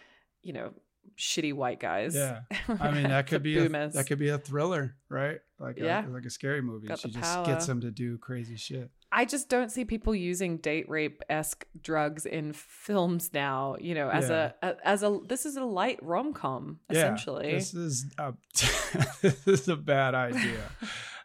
[0.43, 0.73] you know
[1.19, 2.15] shitty white guys.
[2.15, 2.41] Yeah.
[2.81, 5.39] I mean, that could be a, that could be a thriller, right?
[5.59, 6.07] Like Yeah.
[6.07, 6.89] a, like a scary movie.
[6.89, 8.91] Got she just gets them to do crazy shit.
[9.17, 13.77] I just don't see people using date rape esque drugs in films now.
[13.81, 14.53] You know, as Yeah.
[14.63, 17.47] a, a as a this is a light rom com essentially.
[17.49, 18.35] Yeah, this is a,
[19.23, 20.61] this is a bad idea.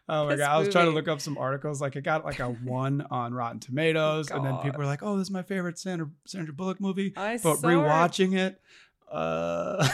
[0.08, 0.54] Oh my This god!
[0.54, 1.80] I was trying to look up some articles.
[1.82, 5.18] Like it got like a one on Rotten Tomatoes, and then people were like, "Oh,
[5.18, 7.72] this is my favorite Sandra Sandra Bullock movie." I But saw it.
[7.72, 8.60] rewatching it,
[9.10, 9.86] uh,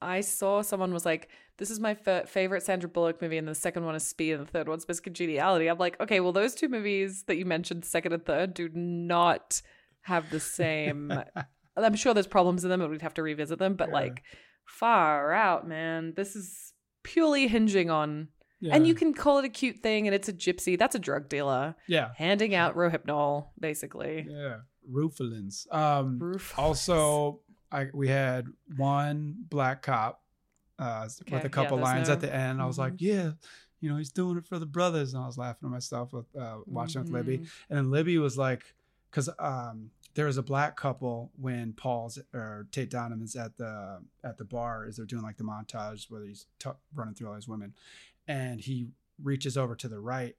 [0.00, 3.54] I saw someone was like, "This is my fa- favorite Sandra Bullock movie," and the
[3.54, 5.66] second one is Speed, and the third one's Miss Congeniality.
[5.68, 9.60] I'm like, okay, well, those two movies that you mentioned, second and third, do not
[10.02, 11.12] have the same.
[11.76, 13.74] I'm sure there's problems in them, and we'd have to revisit them.
[13.74, 13.94] But Yeah.
[13.94, 14.22] like,
[14.66, 16.12] far out, man.
[16.16, 16.72] This is
[17.04, 18.28] purely hinging on,
[18.60, 18.74] yeah.
[18.74, 20.78] and you can call it a cute thing, and it's a gypsy.
[20.78, 24.26] That's a drug dealer yeah, handing out Rohypnol, basically.
[24.28, 24.58] yeah,
[24.90, 25.72] Rufalins.
[25.74, 26.54] Um, Roof.
[26.58, 30.22] also, I we had one black cop
[30.78, 32.62] uh, with a couple there's lines no- at the end.
[32.62, 33.00] I was like, Mhm.
[33.00, 33.30] yeah,
[33.80, 36.26] you know, he's doing it for the brothers, and I was laughing to myself with
[36.36, 37.38] uh, watching with Libby.
[37.38, 37.48] Mhm.
[37.68, 38.74] And then Libby was like,
[39.10, 44.38] because um, there was a black couple when Paul's or Tate Donovan's at the at
[44.38, 47.48] the bar as they're doing like the montage where he's t- running through all these
[47.48, 47.74] women,
[48.26, 48.88] and he
[49.22, 50.36] reaches over to the right.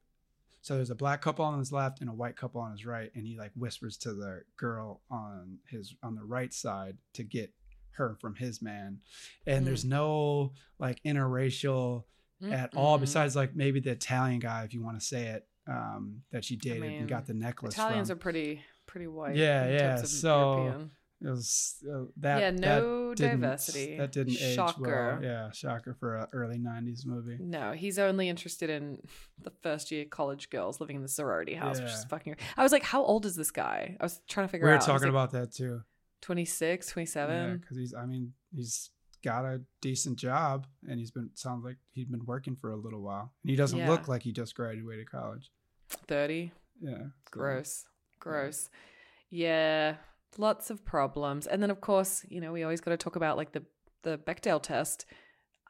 [0.62, 3.12] So there's a black couple on his left and a white couple on his right,
[3.16, 7.52] and he like whispers to the girl on his on the right side to get
[7.92, 9.00] her from his man.
[9.46, 9.90] And there's mm.
[9.90, 12.04] no like interracial
[12.42, 13.04] mm, at all mm-hmm.
[13.04, 16.56] besides like maybe the Italian guy, if you want to say it, um, that she
[16.56, 18.18] dated mean, and got the necklace Italians from.
[18.18, 19.36] are pretty pretty white.
[19.36, 20.92] Yeah, yeah, so European.
[21.22, 22.40] It was uh, that.
[22.40, 23.98] yeah, no didn't- diversity.
[23.98, 25.20] That didn't age Shocker.
[25.20, 25.24] well.
[25.24, 27.38] Yeah, shocker for an early '90s movie.
[27.40, 29.00] No, he's only interested in
[29.42, 32.36] the first year college girls living in the sorority house, which is fucking.
[32.58, 33.98] I was like, how old is this guy?
[34.00, 34.82] I was trying to figure We were out.
[34.86, 35.82] Talking like, about that too.
[36.22, 37.58] 26, 27.
[37.60, 37.94] because he's.
[37.94, 38.90] I mean, he's
[39.24, 43.02] got a decent job, and he's been sounds like he's been working for a little
[43.02, 43.90] while, and he doesn't Yeah.
[43.90, 45.52] look like he just graduated college.
[46.08, 46.52] 30.
[46.82, 47.86] Yeah, Gross.
[48.20, 48.70] Gross.
[49.30, 49.96] Yeah.
[50.38, 51.48] Lots of problems.
[51.48, 53.64] And then of course, you know, we always got to talk about like the
[54.04, 55.06] the Bechdel test.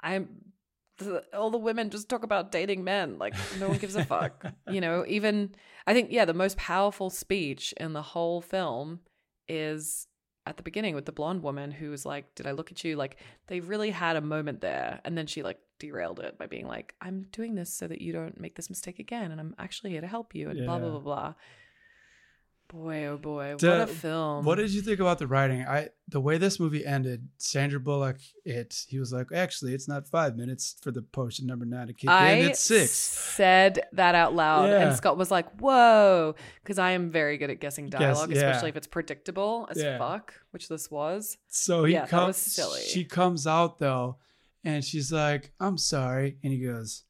[0.02, 0.54] I'm
[1.00, 3.17] the, all the women just talk about dating men.
[3.17, 4.45] Like no one gives a fuck.
[4.69, 5.56] you know, even
[5.88, 9.00] I think yeah, the most powerful speech in the whole film
[9.48, 10.08] is
[10.45, 12.95] at the beginning with the blonde woman who was like, "Did I look at you?"
[12.95, 13.17] Like
[13.48, 16.95] they really had a moment there, and then she like derailed it by being like,
[17.02, 20.02] "I'm doing this so that you don't make this mistake again, and I'm actually here
[20.02, 21.34] to help you," and blah blah blah blah.
[22.72, 24.46] Boy, oh boy, what The- a film!
[24.46, 25.64] What did you think about the writing?
[25.64, 30.08] I the way this movie ended, Sandra Bullock, it he was like, actually, it's not
[30.08, 32.46] five minutes for the potion number nine to kick I in.
[32.52, 32.92] It's six.
[32.92, 34.88] said that out loud, Yeah.
[34.88, 38.38] and Scott was like, "Whoa," because I am very good at guessing Guess- dialogue, yeah.
[38.38, 39.98] especially if it's predictable as Yeah.
[39.98, 41.38] fuck, which this was.
[41.48, 42.28] So he Yeah, that comes.
[42.28, 42.82] was silly.
[42.82, 44.18] She comes out though,
[44.64, 47.04] and she's like, "I'm sorry," and he goes,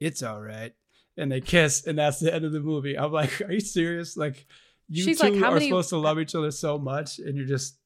[0.00, 0.74] "It's all right,"
[1.16, 2.98] and they kiss, and that's the end of the movie.
[2.98, 4.16] I'm like, "Are you serious?
[4.16, 4.44] Like,
[4.88, 7.36] you She's two like, how are many- supposed to love each other so much, and
[7.36, 7.78] you're just,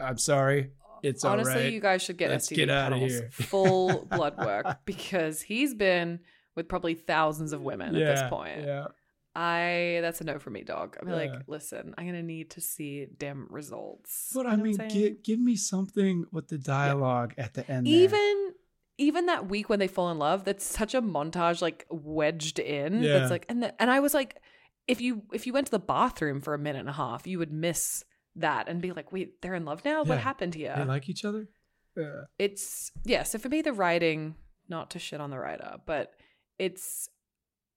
[0.00, 0.70] I'm sorry,
[1.02, 3.28] it's all Honestly, right." you guys should get Let's STD get outta panels, here.
[3.32, 6.20] full blood work, because he's been
[6.54, 8.62] with probably thousands of women at this point.
[8.64, 8.86] Yeah.
[9.34, 10.96] I that's a no for me, dog.
[11.00, 11.14] I'm Yeah.
[11.14, 14.30] like, listen, I'm gonna need to see damn results.
[14.34, 17.86] But You I mean, give, give me something with the dialogue at the end.
[17.86, 17.92] there.
[17.92, 18.52] even
[18.96, 23.02] even that week when they fall in love, that's such a montage like wedged in.
[23.02, 23.18] Yeah.
[23.18, 24.40] That's like and the, and I was like,
[24.88, 27.38] if you if you went to the bathroom for a minute and a half, you
[27.38, 28.04] would miss
[28.36, 30.02] that and be like, wait, they're in love now?
[30.02, 30.08] Yeah.
[30.08, 30.74] What happened here?
[30.76, 31.48] they like each other.
[31.96, 32.24] Yeah.
[32.38, 34.34] it's yeah so for me the writing
[34.68, 36.12] not to shit on the writer but
[36.58, 37.08] it's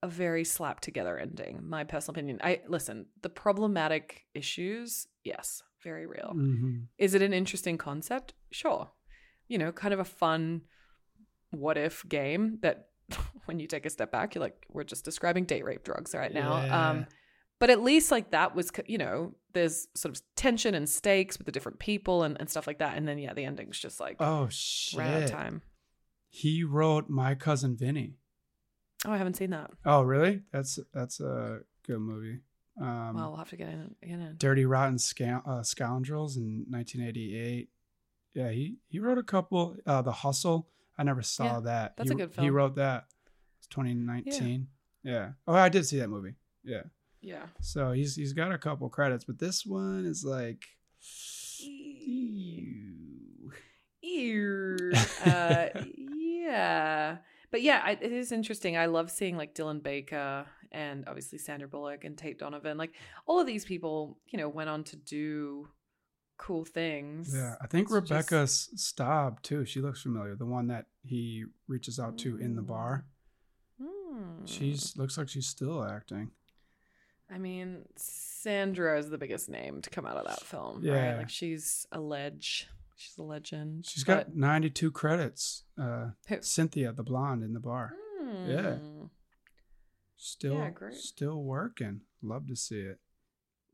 [0.04, 6.06] a very slap together ending my personal opinion i listen the problematic issues yes very
[6.06, 6.88] real Mhm.
[6.98, 8.92] is it an interesting concept sure
[9.48, 10.64] you know kind of a fun
[11.52, 12.89] what if game that
[13.46, 16.34] when you take a step back you're like we're just describing date rape drugs right
[16.34, 16.90] now Yeah.
[16.90, 17.06] um
[17.60, 21.46] But at least like that was, you know, there's sort of tension and stakes with
[21.46, 22.96] the different people and, and stuff like that.
[22.96, 24.48] And then yeah, the ending's just like Oh
[24.96, 25.32] ran out of shit!
[25.32, 25.62] time.
[26.30, 28.16] He wrote My Cousin Vinny.
[29.06, 29.72] Oh, I haven't seen that.
[29.86, 30.44] Oh really?
[30.54, 32.40] That's that's a good movie.
[32.80, 33.94] Um, well, I'll have to get in.
[34.02, 34.36] Get in.
[34.38, 37.68] Dirty Rotten Scoun- uh, Scoundrels in 1988.
[38.36, 39.76] Yeah, he he wrote a couple.
[39.86, 40.70] Uh, The Hustle.
[41.00, 41.96] I never saw Yeah, that.
[41.98, 42.44] that's he, a good film.
[42.44, 43.06] He wrote that.
[43.60, 44.68] It's 2019.
[45.04, 45.32] Yeah.
[45.48, 46.34] Oh, I did see that movie.
[46.64, 46.84] Yeah.
[47.22, 47.46] Yeah.
[47.62, 50.66] So he's he's got a couple credits, but this one is like.
[51.62, 53.52] Ew.
[54.02, 54.92] Ew.
[55.26, 57.18] Uh, yeah.
[57.52, 58.78] But yeah, I, it is interesting.
[58.78, 62.78] I love seeing like Dylan Baker and obviously Sandra Bullock and Tate Donovan.
[62.78, 62.92] Like
[63.26, 65.70] all of these people, you know, went on to do
[66.40, 67.32] cool things.
[67.36, 69.66] Yeah, I think It's just- Staub too.
[69.66, 70.36] She looks familiar.
[70.36, 73.06] The one that he reaches out to in the bar.
[73.80, 74.46] Hmm.
[74.46, 76.32] She's looks like she's still acting.
[77.30, 80.94] I mean, Sandra is the biggest name to come out of that film, Yeah.
[81.12, 81.18] right?
[81.20, 82.68] Like she's a ledge.
[82.96, 83.86] She's a legend.
[83.86, 85.64] She's But- got 92 credits.
[85.78, 86.42] Uh, Who?
[86.42, 87.94] Cynthia, the blonde in the bar,
[88.48, 88.78] Yeah.
[88.78, 89.06] Hmm.
[90.18, 92.02] still Yeah, still working.
[92.22, 93.00] Love to see it.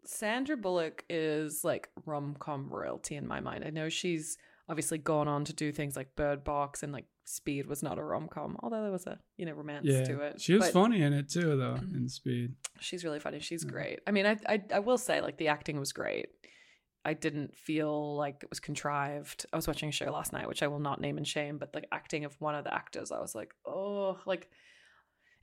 [0.06, 3.64] Sandra Bullock is like rom com royalty in my mind.
[3.66, 4.38] I know she's
[4.70, 8.04] obviously gone on to do things like Bird Box and like Speed was not a
[8.04, 10.40] rom com, although there was a you know romance Yeah, to it.
[10.42, 11.76] she was But funny in it too, though.
[11.96, 13.40] In Speed, She's really funny.
[13.40, 13.72] She's Yeah.
[13.72, 14.00] great.
[14.08, 16.28] I mean, I, I I will say like the acting was great.
[17.04, 19.46] I didn't feel like it was contrived.
[19.54, 21.72] I was watching a show last night, which I will not name and shame, but
[21.72, 24.50] the acting of one of the actors, I was like, oh, like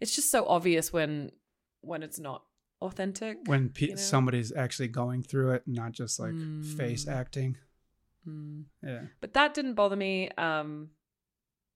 [0.00, 1.30] it's just so obvious when
[1.82, 2.42] when it's not
[2.82, 3.38] authentic.
[3.46, 3.96] when pe- you know?
[3.96, 6.34] somebody's actually going through it, not just like
[6.78, 7.12] face Mm.
[7.12, 7.56] acting.
[8.28, 8.64] Mm.
[8.82, 10.30] Yeah, But that didn't bother me.
[10.38, 10.90] Um,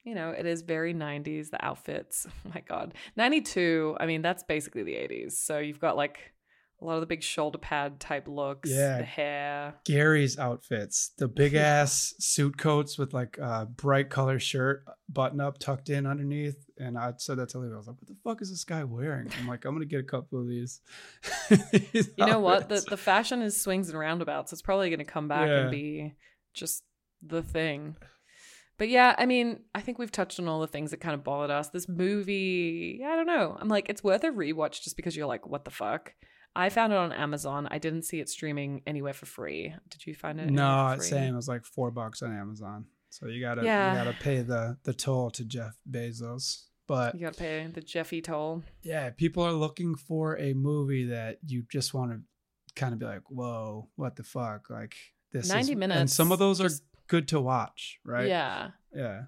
[0.05, 2.27] you know, it is very 90s, the outfits.
[2.47, 2.95] Oh my God.
[3.17, 5.33] 92, I mean, that's basically the 80s.
[5.33, 6.33] So you've got like
[6.81, 8.99] a lot of the big shoulder pad type looks, Yeah.
[8.99, 9.75] the hair.
[9.85, 15.59] Gary's outfits, the big ass suit coats with like a bright color shirt, button up,
[15.59, 16.57] tucked in underneath.
[16.79, 17.73] And I said that to Levi.
[17.75, 20.01] I was like, "What the fuck is this guy wearing?" I'm like, "I'm gonna get
[20.01, 20.81] a couple of these."
[21.73, 22.69] These You know what?
[22.69, 24.53] The, the fashion is swings and roundabouts.
[24.53, 25.61] It's probably going to come back Yeah.
[25.61, 26.15] and be
[26.53, 26.83] just
[27.23, 27.97] the thing.
[28.79, 31.25] But yeah, I mean, I think we've touched on all the things that kind of
[31.25, 31.71] bothered us.
[31.71, 33.57] This movie, I don't know.
[33.59, 36.13] I'm like, it's worth a rewatch just because you're like, what the fuck?
[36.57, 37.69] I found it on Amazon.
[37.71, 39.75] I didn't see it streaming anywhere for free.
[39.91, 40.51] Did you find it?
[40.51, 41.09] no, for free?
[41.09, 41.33] same.
[41.35, 42.87] It was like four bucks on Amazon.
[43.11, 43.93] So you gotta Yeah.
[43.93, 46.65] you gotta pay the the toll to Jeff Bezos.
[46.89, 48.63] But You got to pay the Jeffy toll.
[48.83, 52.21] yeah, people are looking for a movie that you just want to
[52.77, 54.95] kind of be like, "Whoa, what the fuck?" Like
[55.33, 55.99] this 90 is, minutes.
[56.01, 58.29] and some of those are just- good to watch, right?
[58.29, 58.71] Yeah.
[58.95, 59.25] yeah.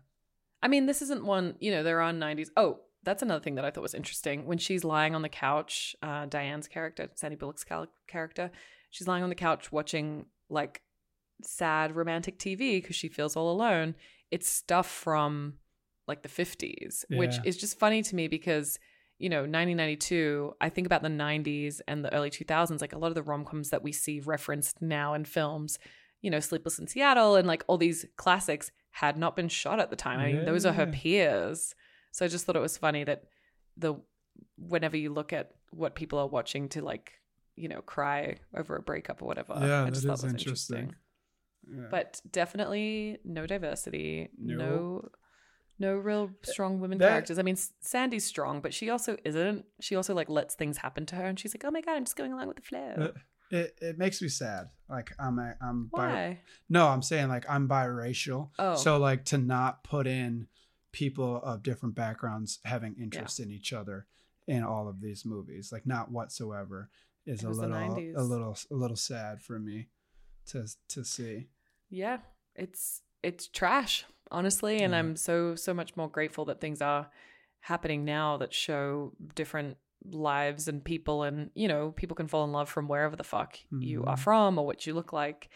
[0.62, 2.50] I mean, this isn't one, you know, they're on 90s.
[2.56, 4.46] Oh, that's another thing that I thought was interesting.
[4.46, 8.50] When she's lying on the couch, uh, Diane's character, Sandy Bullock's cal- character,
[8.90, 10.82] she's lying on the couch watching like
[11.42, 13.94] sad romantic TV because she feels all alone.
[14.30, 15.54] It's stuff from
[16.06, 18.78] like the 50s, which is just funny to me because,
[19.18, 23.08] you know, 1992, I think about the 90s and the early 2000s, like a lot
[23.08, 25.78] of the rom coms that we see referenced now in films,
[26.22, 29.90] you know, Sleepless in Seattle and like all these classics had not been shot at
[29.90, 30.18] the time.
[30.20, 31.74] I mean, those are her peers.
[32.12, 33.24] So I just thought it was funny that
[33.76, 33.94] the
[34.56, 37.12] whenever you look at what people are watching to like,
[37.56, 39.54] you know, cry over a breakup or whatever.
[39.60, 40.94] yeah, I that just is thought it was interesting.
[41.70, 41.86] Yeah.
[41.90, 44.56] But definitely no diversity, No.
[44.56, 45.08] no
[45.80, 47.38] no real strong women That- characters.
[47.38, 49.64] I mean, Sandy's strong, but she also isn't.
[49.80, 52.04] She also like lets things happen to her, and she's like, "Oh my god, I'm
[52.04, 53.08] just going along with the flow." Uh,
[53.50, 54.70] it it makes me sad.
[54.88, 56.40] Like I'm a, I'm bi- Why?
[56.68, 58.50] no, I'm saying like I'm biracial.
[58.58, 58.74] Oh.
[58.76, 60.48] So like to not put in
[60.92, 64.06] people of different backgrounds having interest in each other
[64.46, 66.88] in all of these movies, like not whatsoever,
[67.26, 69.88] is a little a little a little sad for me
[70.46, 71.48] to to see.
[71.90, 72.18] yeah
[72.54, 74.98] it's it's trash honestly and Yeah.
[74.98, 77.10] i'm so so much more grateful that things are
[77.60, 79.76] happening now that show different
[80.10, 83.58] lives and people and you know people can fall in love from wherever the fuck
[83.78, 84.20] you are Mhm.
[84.20, 85.50] from or what you look like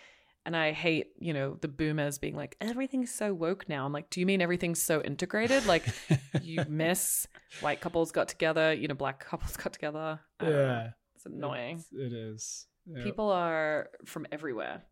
[0.44, 3.84] and i hate you know the boomers being like everything's so woke now.
[3.86, 5.66] I'm like do you mean everything's so integrated?
[5.66, 5.84] Like
[6.42, 7.26] you miss
[7.60, 10.20] white couples got together you know black couples got together.
[10.40, 11.76] I yeah, it's annoying.
[11.76, 12.66] It's- It is.
[12.84, 13.04] Yeah.
[13.04, 14.82] people are from everywhere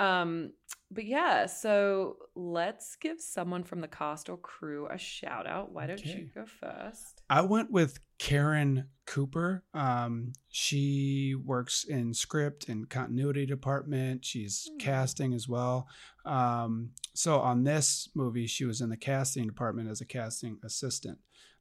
[0.00, 0.52] um
[0.90, 5.86] but yeah so let's give someone from the cast or crew a shout out why
[5.86, 9.62] don't you go first I went with Karen Cooper.
[9.72, 14.24] Um, she works in script and continuity department.
[14.24, 14.78] She's Hmm.
[14.78, 15.86] casting as well.
[16.24, 21.18] Um, so on this movie, she was in the casting department as a casting assistant.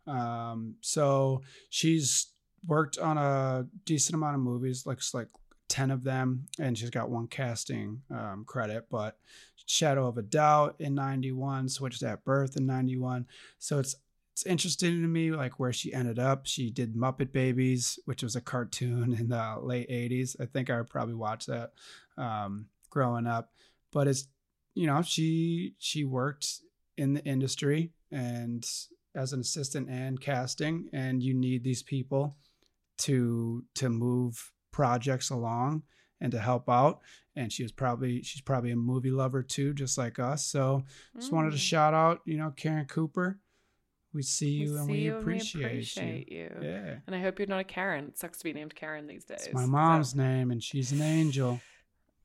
[0.07, 2.33] Um, so she's
[2.65, 5.27] worked on a decent amount of movies, looks like
[5.69, 9.17] 10 of them, and she's got one casting um, credit, but
[9.65, 13.27] Shadow of a Doubt in 91, Switched at Birth in 91.
[13.59, 13.95] So it's
[14.33, 16.47] it's interesting to me like where she ended up.
[16.47, 20.37] She did Muppet Babies, which was a cartoon in the late 80s.
[20.39, 21.73] I think I probably watched that
[22.17, 23.51] um, growing up.
[23.91, 24.27] But it's
[24.75, 26.61] you know, she she worked
[26.97, 28.65] in the industry and
[29.15, 32.35] as an assistant and casting and you need these people
[32.97, 35.83] to to move projects along
[36.21, 36.99] and to help out
[37.35, 40.83] and she was probably she's probably a movie lover too just like us so
[41.15, 41.59] just wanted to Mm.
[41.59, 43.39] shout out you know karen cooper
[44.13, 46.37] we see you We and see we you and we appreciate, you.
[46.39, 46.49] you.
[46.61, 48.05] yeah And I hope you're not a Karen.
[48.07, 49.45] It sucks to be named Karen these days.
[49.45, 51.61] it's my So- mom's name and she's an angel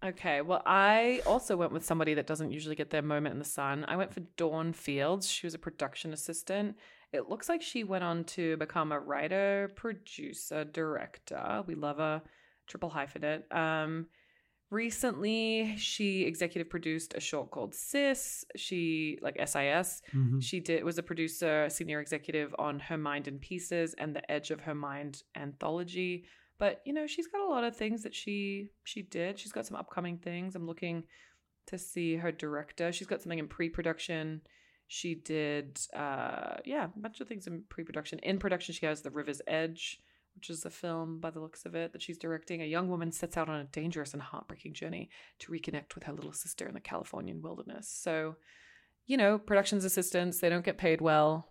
[0.03, 3.45] Okay, well, I also went with somebody that doesn't usually get their moment in the
[3.47, 3.87] sun.
[3.89, 5.27] I went for Dawn Fields.
[5.31, 6.77] She was a production assistant.
[7.15, 11.63] It looks like she went on to become a writer, producer, director.
[11.67, 12.23] We love a
[12.67, 13.45] triple hyphenate.
[13.55, 14.07] Um,
[14.71, 18.45] recently, she executive produced a short called Sis.
[18.57, 20.03] She like SIS.
[20.13, 20.43] Mhm.
[20.43, 24.51] She did was a producer, senior executive on Her Mind in Pieces and the Edge
[24.51, 26.25] of Her Mind anthology.
[26.59, 29.39] But you know, she's got a lot of things that she she did.
[29.39, 30.57] She's got some upcoming things.
[30.57, 31.05] I'm looking
[31.67, 32.93] to see her director.
[32.93, 34.43] She's got something in pre-production.
[34.87, 38.19] She did uh yeah, a bunch of things in pre-production.
[38.21, 40.01] In production, she has The River's Edge,
[40.35, 42.63] which is a film by the looks of it that she's directing.
[42.63, 45.09] A young woman sets out on a dangerous and heartbreaking journey
[45.41, 47.89] to reconnect with her little sister in the Californian wilderness.
[47.89, 48.37] So,
[49.07, 51.51] you know, productions assistants, they don't get paid well.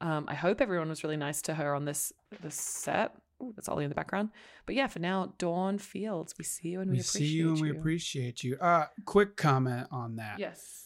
[0.00, 2.12] Um, I hope everyone was really nice to her on this
[2.42, 3.14] this set.
[3.42, 4.30] Ooh, that's Ollie in the background.
[4.66, 7.52] But yeah, for now, Dawn Fields, we see you and we, we appreciate see you
[7.52, 10.79] and we appreciate you uh quick comment on that Yes.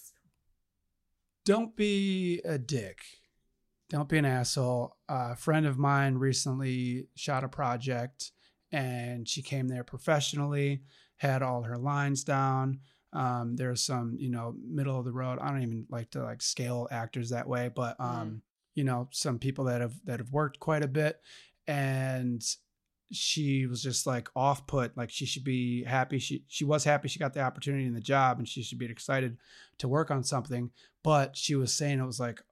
[1.45, 3.01] Don't be a dick.
[3.91, 4.97] Don't be an asshole.
[5.09, 8.33] a friend of mine recently shot a project
[8.73, 10.83] and she came there professionally,
[11.17, 12.81] had all her lines down.
[13.13, 15.39] Um, there's some, you know, middle of the road.
[15.41, 18.43] I don't even like to like scale actors that way, but um,
[18.75, 21.21] you know, some people that have that have worked quite a bit.
[21.69, 22.45] And
[23.13, 27.07] she was just like off put like she should be happy she she was happy
[27.09, 29.37] she got the opportunity and the job and she should be excited
[29.79, 30.71] to work on something
[31.03, 32.43] but she was saying it was like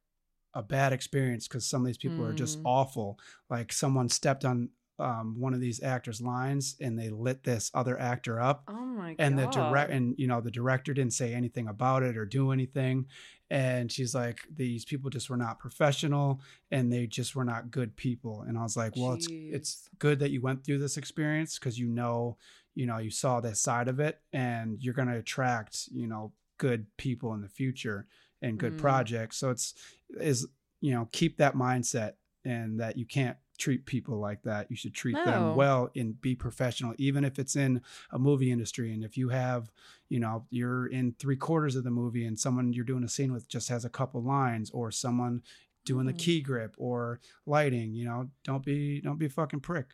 [0.55, 2.67] a bad experience because some of these people are just Mm.
[2.67, 4.69] awful like someone stepped on
[5.03, 9.17] um, one of these actors lines and they lit this other actor up Oh my
[9.19, 12.53] and the direct and you know the director didn't say anything about it or do
[12.53, 13.07] anything
[13.51, 16.41] and she's like these people just were not professional
[16.71, 20.19] and they just were not good people and i was like well it's it's good
[20.21, 22.37] that you went through this experience because you know
[22.75, 26.33] you know you saw this side of it and you're going to attract you know
[26.59, 28.07] good people in the future
[28.41, 28.79] and good Mm.
[28.79, 29.37] projects.
[29.37, 29.75] So it's
[30.21, 30.47] is
[30.81, 32.13] you know keep that mindset
[32.45, 35.25] and that you can't treat people like that you should treat No.
[35.25, 39.29] them well and be professional even if it's in a movie industry and if you
[39.29, 39.71] have
[40.09, 43.33] you know you're in three quarters of the movie and someone you're doing a scene
[43.33, 45.43] with just has a couple lines or someone
[45.85, 46.19] doing the Mm.
[46.25, 49.89] key grip or lighting you know don't be don't be a fucking prick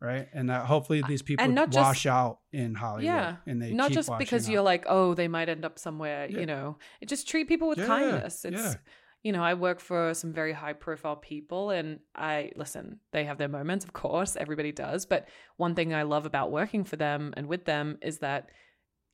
[0.00, 3.36] right and uh, hopefully these people not just- wash out in hollywood Yeah.
[3.46, 4.52] and they Not just because out.
[4.52, 6.38] you're like, oh, they might end up somewhere, Yeah.
[6.40, 6.78] you know.
[7.00, 8.44] It just treat people with Yeah, kindness.
[8.44, 8.74] It's yeah.
[9.22, 13.38] You know, I work for some very high profile people and I listen, they have
[13.38, 15.06] their moments, of course, everybody does.
[15.06, 18.50] But one thing I love about working for them and with them is that,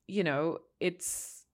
[0.06, 1.46] you know, it's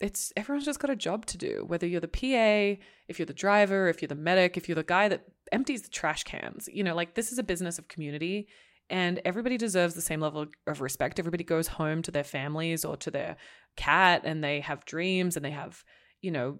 [0.00, 1.64] it's everyone's just got a job to do.
[1.66, 4.82] Whether you're the PA, if you're the driver, if you're the medic, if you're the
[4.82, 8.48] guy that empties the trash cans, you know, like this is a business of community
[8.90, 11.18] and everybody deserves the same level of respect.
[11.18, 13.36] Everybody goes home to their families or to their
[13.76, 15.84] cat and they have dreams and they have,
[16.20, 16.58] you know,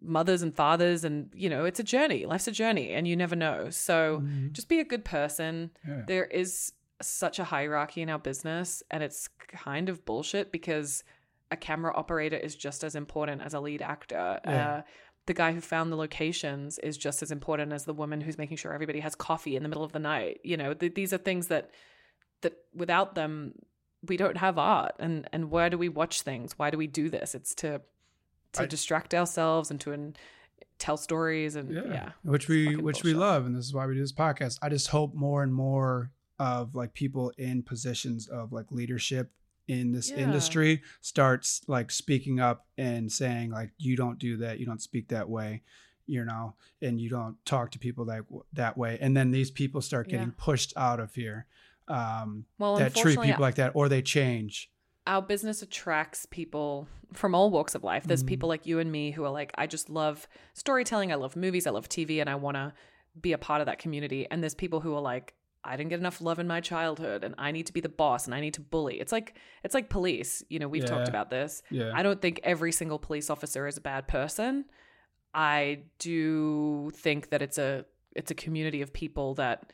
[0.00, 2.26] mothers and fathers and, you know, it's a journey.
[2.26, 3.70] Life's a journey and you never know.
[3.70, 4.52] So Mhm.
[4.52, 5.70] just be a good person.
[5.86, 6.02] Yeah.
[6.06, 11.04] There is such a hierarchy in our business and it's kind of bullshit because
[11.50, 14.40] a camera operator is just as important as a lead actor.
[14.44, 14.68] Yeah.
[14.76, 14.82] Uh,
[15.26, 18.56] the guy who found the locations is just as important as the woman who's making
[18.56, 20.40] sure everybody has coffee in the middle of the night.
[20.42, 21.70] You know, th- these are things that
[22.42, 23.54] that without them
[24.06, 24.92] we don't have art.
[24.98, 26.58] And and where do we watch things?
[26.58, 27.34] Why do we do this?
[27.34, 27.82] It's to
[28.52, 30.16] to I- distract ourselves and to in,
[30.78, 31.82] tell stories and yeah.
[31.86, 34.58] yeah, which we fucking which we love and this is why we do this podcast
[34.62, 39.30] i just hope more and more of like people in positions of like leadership
[39.68, 40.20] in this Yeah.
[40.20, 45.08] industry starts like speaking up and saying like you don't do that you don't speak
[45.08, 45.62] that way
[46.06, 48.22] you know and you don't talk to people that
[48.54, 50.34] that way and then these people start getting Yeah.
[50.38, 51.44] pushed out of here
[51.88, 54.70] um Well, that treat unfortunately, people like that or they change
[55.10, 58.04] our business attracts people from all walks of life.
[58.04, 58.28] There's Mhm.
[58.28, 61.66] people like you and me who are like, I just love storytelling, I love movies,
[61.66, 62.72] I love TV, and I want to
[63.20, 64.26] be a part of that community.
[64.30, 65.34] And there's people who are like,
[65.64, 68.24] I didn't get enough love in my childhood and I need to be the boss
[68.26, 68.98] and I need to bully.
[69.00, 70.42] It's like it's like police.
[70.48, 71.62] You know, we've talked about this.
[71.70, 71.90] Yeah.
[71.94, 74.64] I don't think every single police officer is a bad person.
[75.34, 77.84] I do think that it's a
[78.16, 79.72] it's a community of people that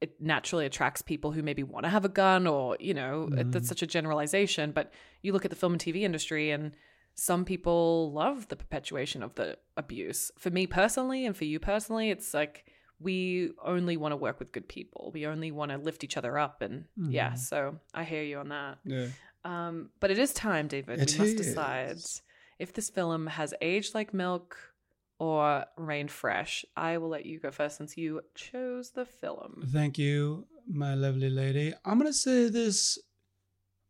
[0.00, 3.50] it naturally attracts people who maybe want to have a gun or you know it-
[3.52, 3.68] that's Mhm.
[3.68, 4.92] such a generalization but
[5.22, 6.72] you look at the film and tv industry and
[7.14, 12.10] some people love the perpetuation of the abuse for me personally and for you personally
[12.10, 12.64] it's like
[13.00, 16.38] we only want to work with good people we only want to lift each other
[16.38, 17.38] up and yeah Mhm.
[17.38, 19.08] so i hear you on that Yeah.
[19.44, 21.00] um, but it is time, David.
[21.00, 21.98] It we must decide
[22.58, 24.56] if this film has aged like milk
[25.18, 26.64] or Rain fresh.
[26.76, 29.62] I will let you go first since you chose the film.
[29.72, 31.72] Thank you, my lovely lady.
[31.84, 32.98] I'm gonna say this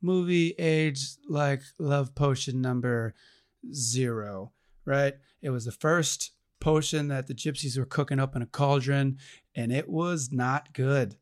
[0.00, 3.14] movie aged like Love Potion number
[3.72, 4.52] zero.
[4.84, 5.14] Right?
[5.42, 9.18] It was the first potion that the gypsies were cooking up in a cauldron,
[9.54, 11.16] and it was not good.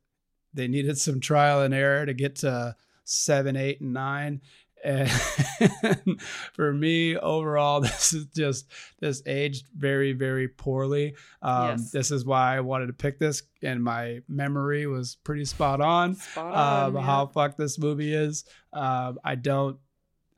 [0.52, 4.40] They needed some trial and error to get to seven, eight, and nine.
[4.84, 5.10] And
[6.52, 8.66] for me, overall, this is just
[9.00, 11.14] this aged very, very poorly.
[11.42, 11.90] Um, Yes.
[11.90, 16.16] This is why I wanted to pick this, and my memory was pretty spot on.
[16.16, 17.06] Spot Um, on, yeah.
[17.06, 18.44] How fucked this movie is.
[18.72, 19.78] Um, I don't,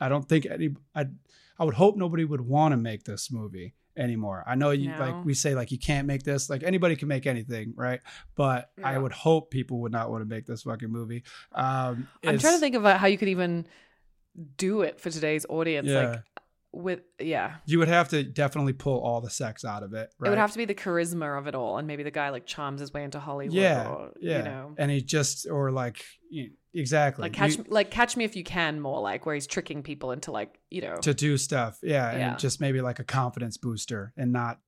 [0.01, 0.76] I don't think any.
[0.94, 1.07] I,
[1.59, 4.44] I would hope nobody would want to make this movie anymore.
[4.47, 4.99] I know you No.
[4.99, 6.51] like we say like you can't make this.
[6.51, 8.01] Like anybody can make anything, right?
[8.36, 11.24] But I would hope people would not want to make this fucking movie.
[11.53, 13.66] Um, I'm trying to think about how you could even
[14.57, 15.89] do it for today's audience.
[15.89, 16.09] Yeah.
[16.11, 16.22] Like
[16.72, 17.55] with yeah.
[17.64, 20.11] You would have to definitely pull all the sex out of it.
[20.18, 20.26] Right?
[20.28, 22.45] It would have to be the charisma of it all, and maybe the guy like
[22.47, 23.55] charms his way into Hollywood.
[23.55, 24.39] yeah, or, yeah.
[24.39, 28.24] You know, And he just or like you exactly like catch You- like catch me
[28.24, 31.39] if you can more like where he's tricking people into like you know to do
[31.39, 31.78] stuff.
[31.82, 32.30] Yeah, Yeah.
[32.30, 34.59] and just maybe like a confidence booster and not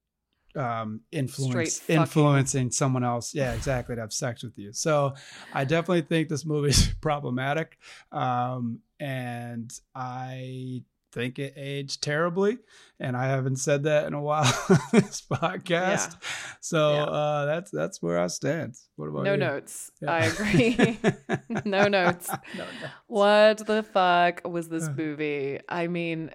[0.56, 5.14] um influence influencing someone else yeah exactly to have sex with you so
[5.52, 7.76] i definitely think this movie is problematic
[8.12, 10.82] um and i
[11.12, 12.58] think it aged terribly
[13.00, 16.16] and i haven't said that in a while on this podcast
[16.60, 17.02] so Yeah.
[17.04, 19.38] uh that's that's where i stand what about no you?
[19.38, 19.90] notes.
[20.02, 20.12] Yeah.
[20.12, 20.98] I agree.
[21.64, 22.28] no notes.
[22.28, 22.88] no, no.
[23.06, 25.60] What the fuck was this movie?
[25.68, 26.30] I mean,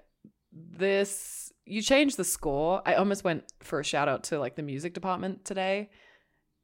[0.52, 2.82] this you changed the score.
[2.86, 5.90] I almost went for a shout out to like the music department today.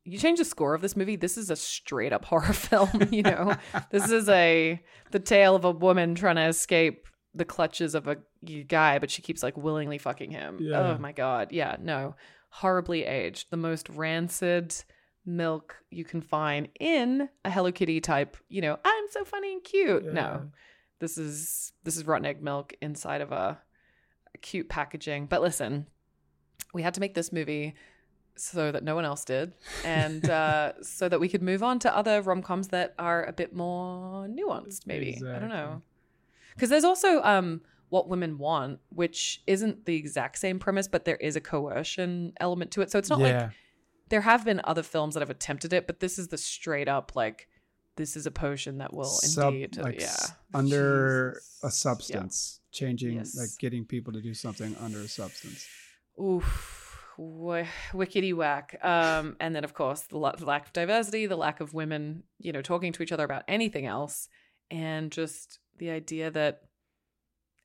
[0.05, 1.17] You change the score of this movie.
[1.17, 3.57] This is a straight up horror film, you know.
[3.91, 4.81] this is a
[5.11, 8.17] the tale of a woman trying to escape the clutches of a
[8.67, 10.59] guy, but she keeps like willingly fucking him.
[10.61, 10.81] Yeah.
[10.81, 11.53] Oh my god.
[11.53, 12.17] Yeah, no.
[12.49, 13.51] Horribly aged.
[13.51, 14.75] The most rancid
[15.25, 19.63] milk you can find in a Hello Kitty type, you know, I'm so funny and
[19.63, 20.05] cute.
[20.07, 20.13] Yeah.
[20.13, 20.51] No.
[20.99, 23.59] This is this is rotten egg milk inside of a,
[24.35, 25.27] a cute packaging.
[25.27, 25.87] But listen,
[26.75, 27.75] we had to make this movie
[28.41, 29.53] so that no one else did,
[29.85, 33.33] and uh, so that we could move on to other rom coms that are a
[33.33, 34.87] bit more nuanced.
[34.87, 35.83] Maybe I don't know,
[36.55, 41.17] because there's also um, what women want, which isn't the exact same premise, but there
[41.17, 42.91] is a coercion element to it.
[42.91, 43.51] So it's not like
[44.09, 47.13] there have been other films that have attempted it, but this is the straight up
[47.15, 47.49] like
[47.97, 50.17] this is a potion that will Sub- indeed like yeah
[50.55, 51.59] under Jesus.
[51.65, 53.37] a substance changing Yes.
[53.37, 55.67] like getting people to do something under a substance
[56.19, 56.80] Oof,
[57.21, 58.79] wh- wickety whack.
[58.83, 62.23] Um, and then of course the, la- the lack of diversity, the lack of women,
[62.39, 64.29] you know, talking to each other about anything else,
[64.71, 66.63] and just the idea that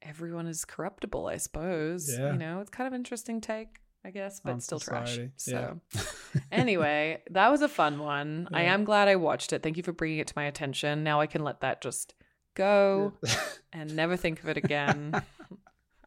[0.01, 1.27] everyone is corruptible.
[1.27, 2.09] I suppose.
[2.11, 2.33] Yeah.
[2.33, 5.19] You know, it's kind of interesting take, I guess, but On still trash.
[5.37, 5.79] So.
[5.93, 6.01] Yeah.
[6.51, 8.47] anyway, that was a fun one.
[8.53, 9.63] I am glad I watched it.
[9.63, 11.03] Thank you for bringing it to my attention.
[11.03, 12.13] Now I can let that just
[12.55, 13.13] go
[13.73, 15.21] and never think of it again.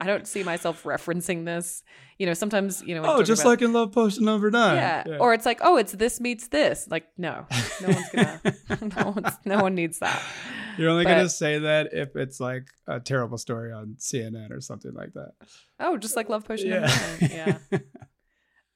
[0.01, 1.83] I don't see myself referencing this.
[2.19, 5.19] You know, sometimes, you know, oh just about- like in love potion number nine yeah.
[5.21, 6.87] Or it's like, oh, it's this meets this.
[6.91, 7.47] Like, no,
[7.81, 8.41] no one's gonna,
[9.05, 10.23] no, one's, no one needs that.
[10.77, 14.61] you're only but- gonna say that if it's like a terrible story on cnn or
[14.61, 15.33] something like that
[15.81, 16.71] Oh, just like Love Potion.
[16.71, 16.87] number
[17.21, 17.31] nine.
[17.31, 17.59] Yeah.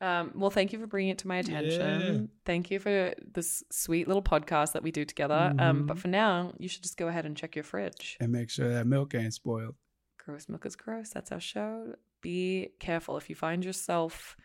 [0.00, 2.14] Um, well, thank you for bringing it to my attention.
[2.22, 2.26] Yeah.
[2.44, 5.54] Thank you for this sweet little podcast that we do together.
[5.56, 6.00] Um, but Mhm.
[6.00, 8.16] for now, you should just go ahead and check your fridge.
[8.20, 9.76] and make sure that milk ain't spoiled
[10.24, 11.10] Gross milk is gross.
[11.10, 11.94] That's our show.
[12.20, 14.36] Be careful if you find yourself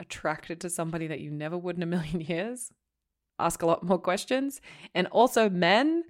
[0.00, 2.70] attracted to somebody that you never would in a million years.
[3.38, 4.60] Ask a lot more questions.
[4.94, 6.04] And also, men,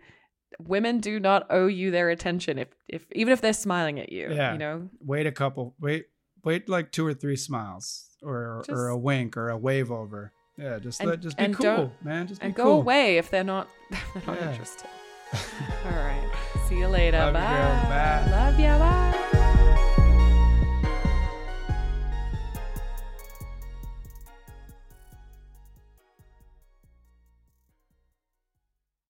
[0.59, 4.29] women do not owe you their attention if, if even if they're smiling at you.
[4.33, 4.53] Yeah.
[4.53, 6.07] You know, wait a couple wait
[6.45, 10.79] wait like two or three smiles or or a wink or a wave over yeah
[10.81, 12.81] just And- let just be cool man just be and go cool.
[12.81, 14.51] away if they're not, they're not Yeah.
[14.51, 14.91] interested.
[15.87, 16.31] All right.
[16.69, 17.19] See you later.
[17.19, 17.41] Love bye.
[17.41, 17.83] girl.
[17.89, 18.31] Bye.
[18.31, 18.67] Love you.
[18.67, 19.12] Bye.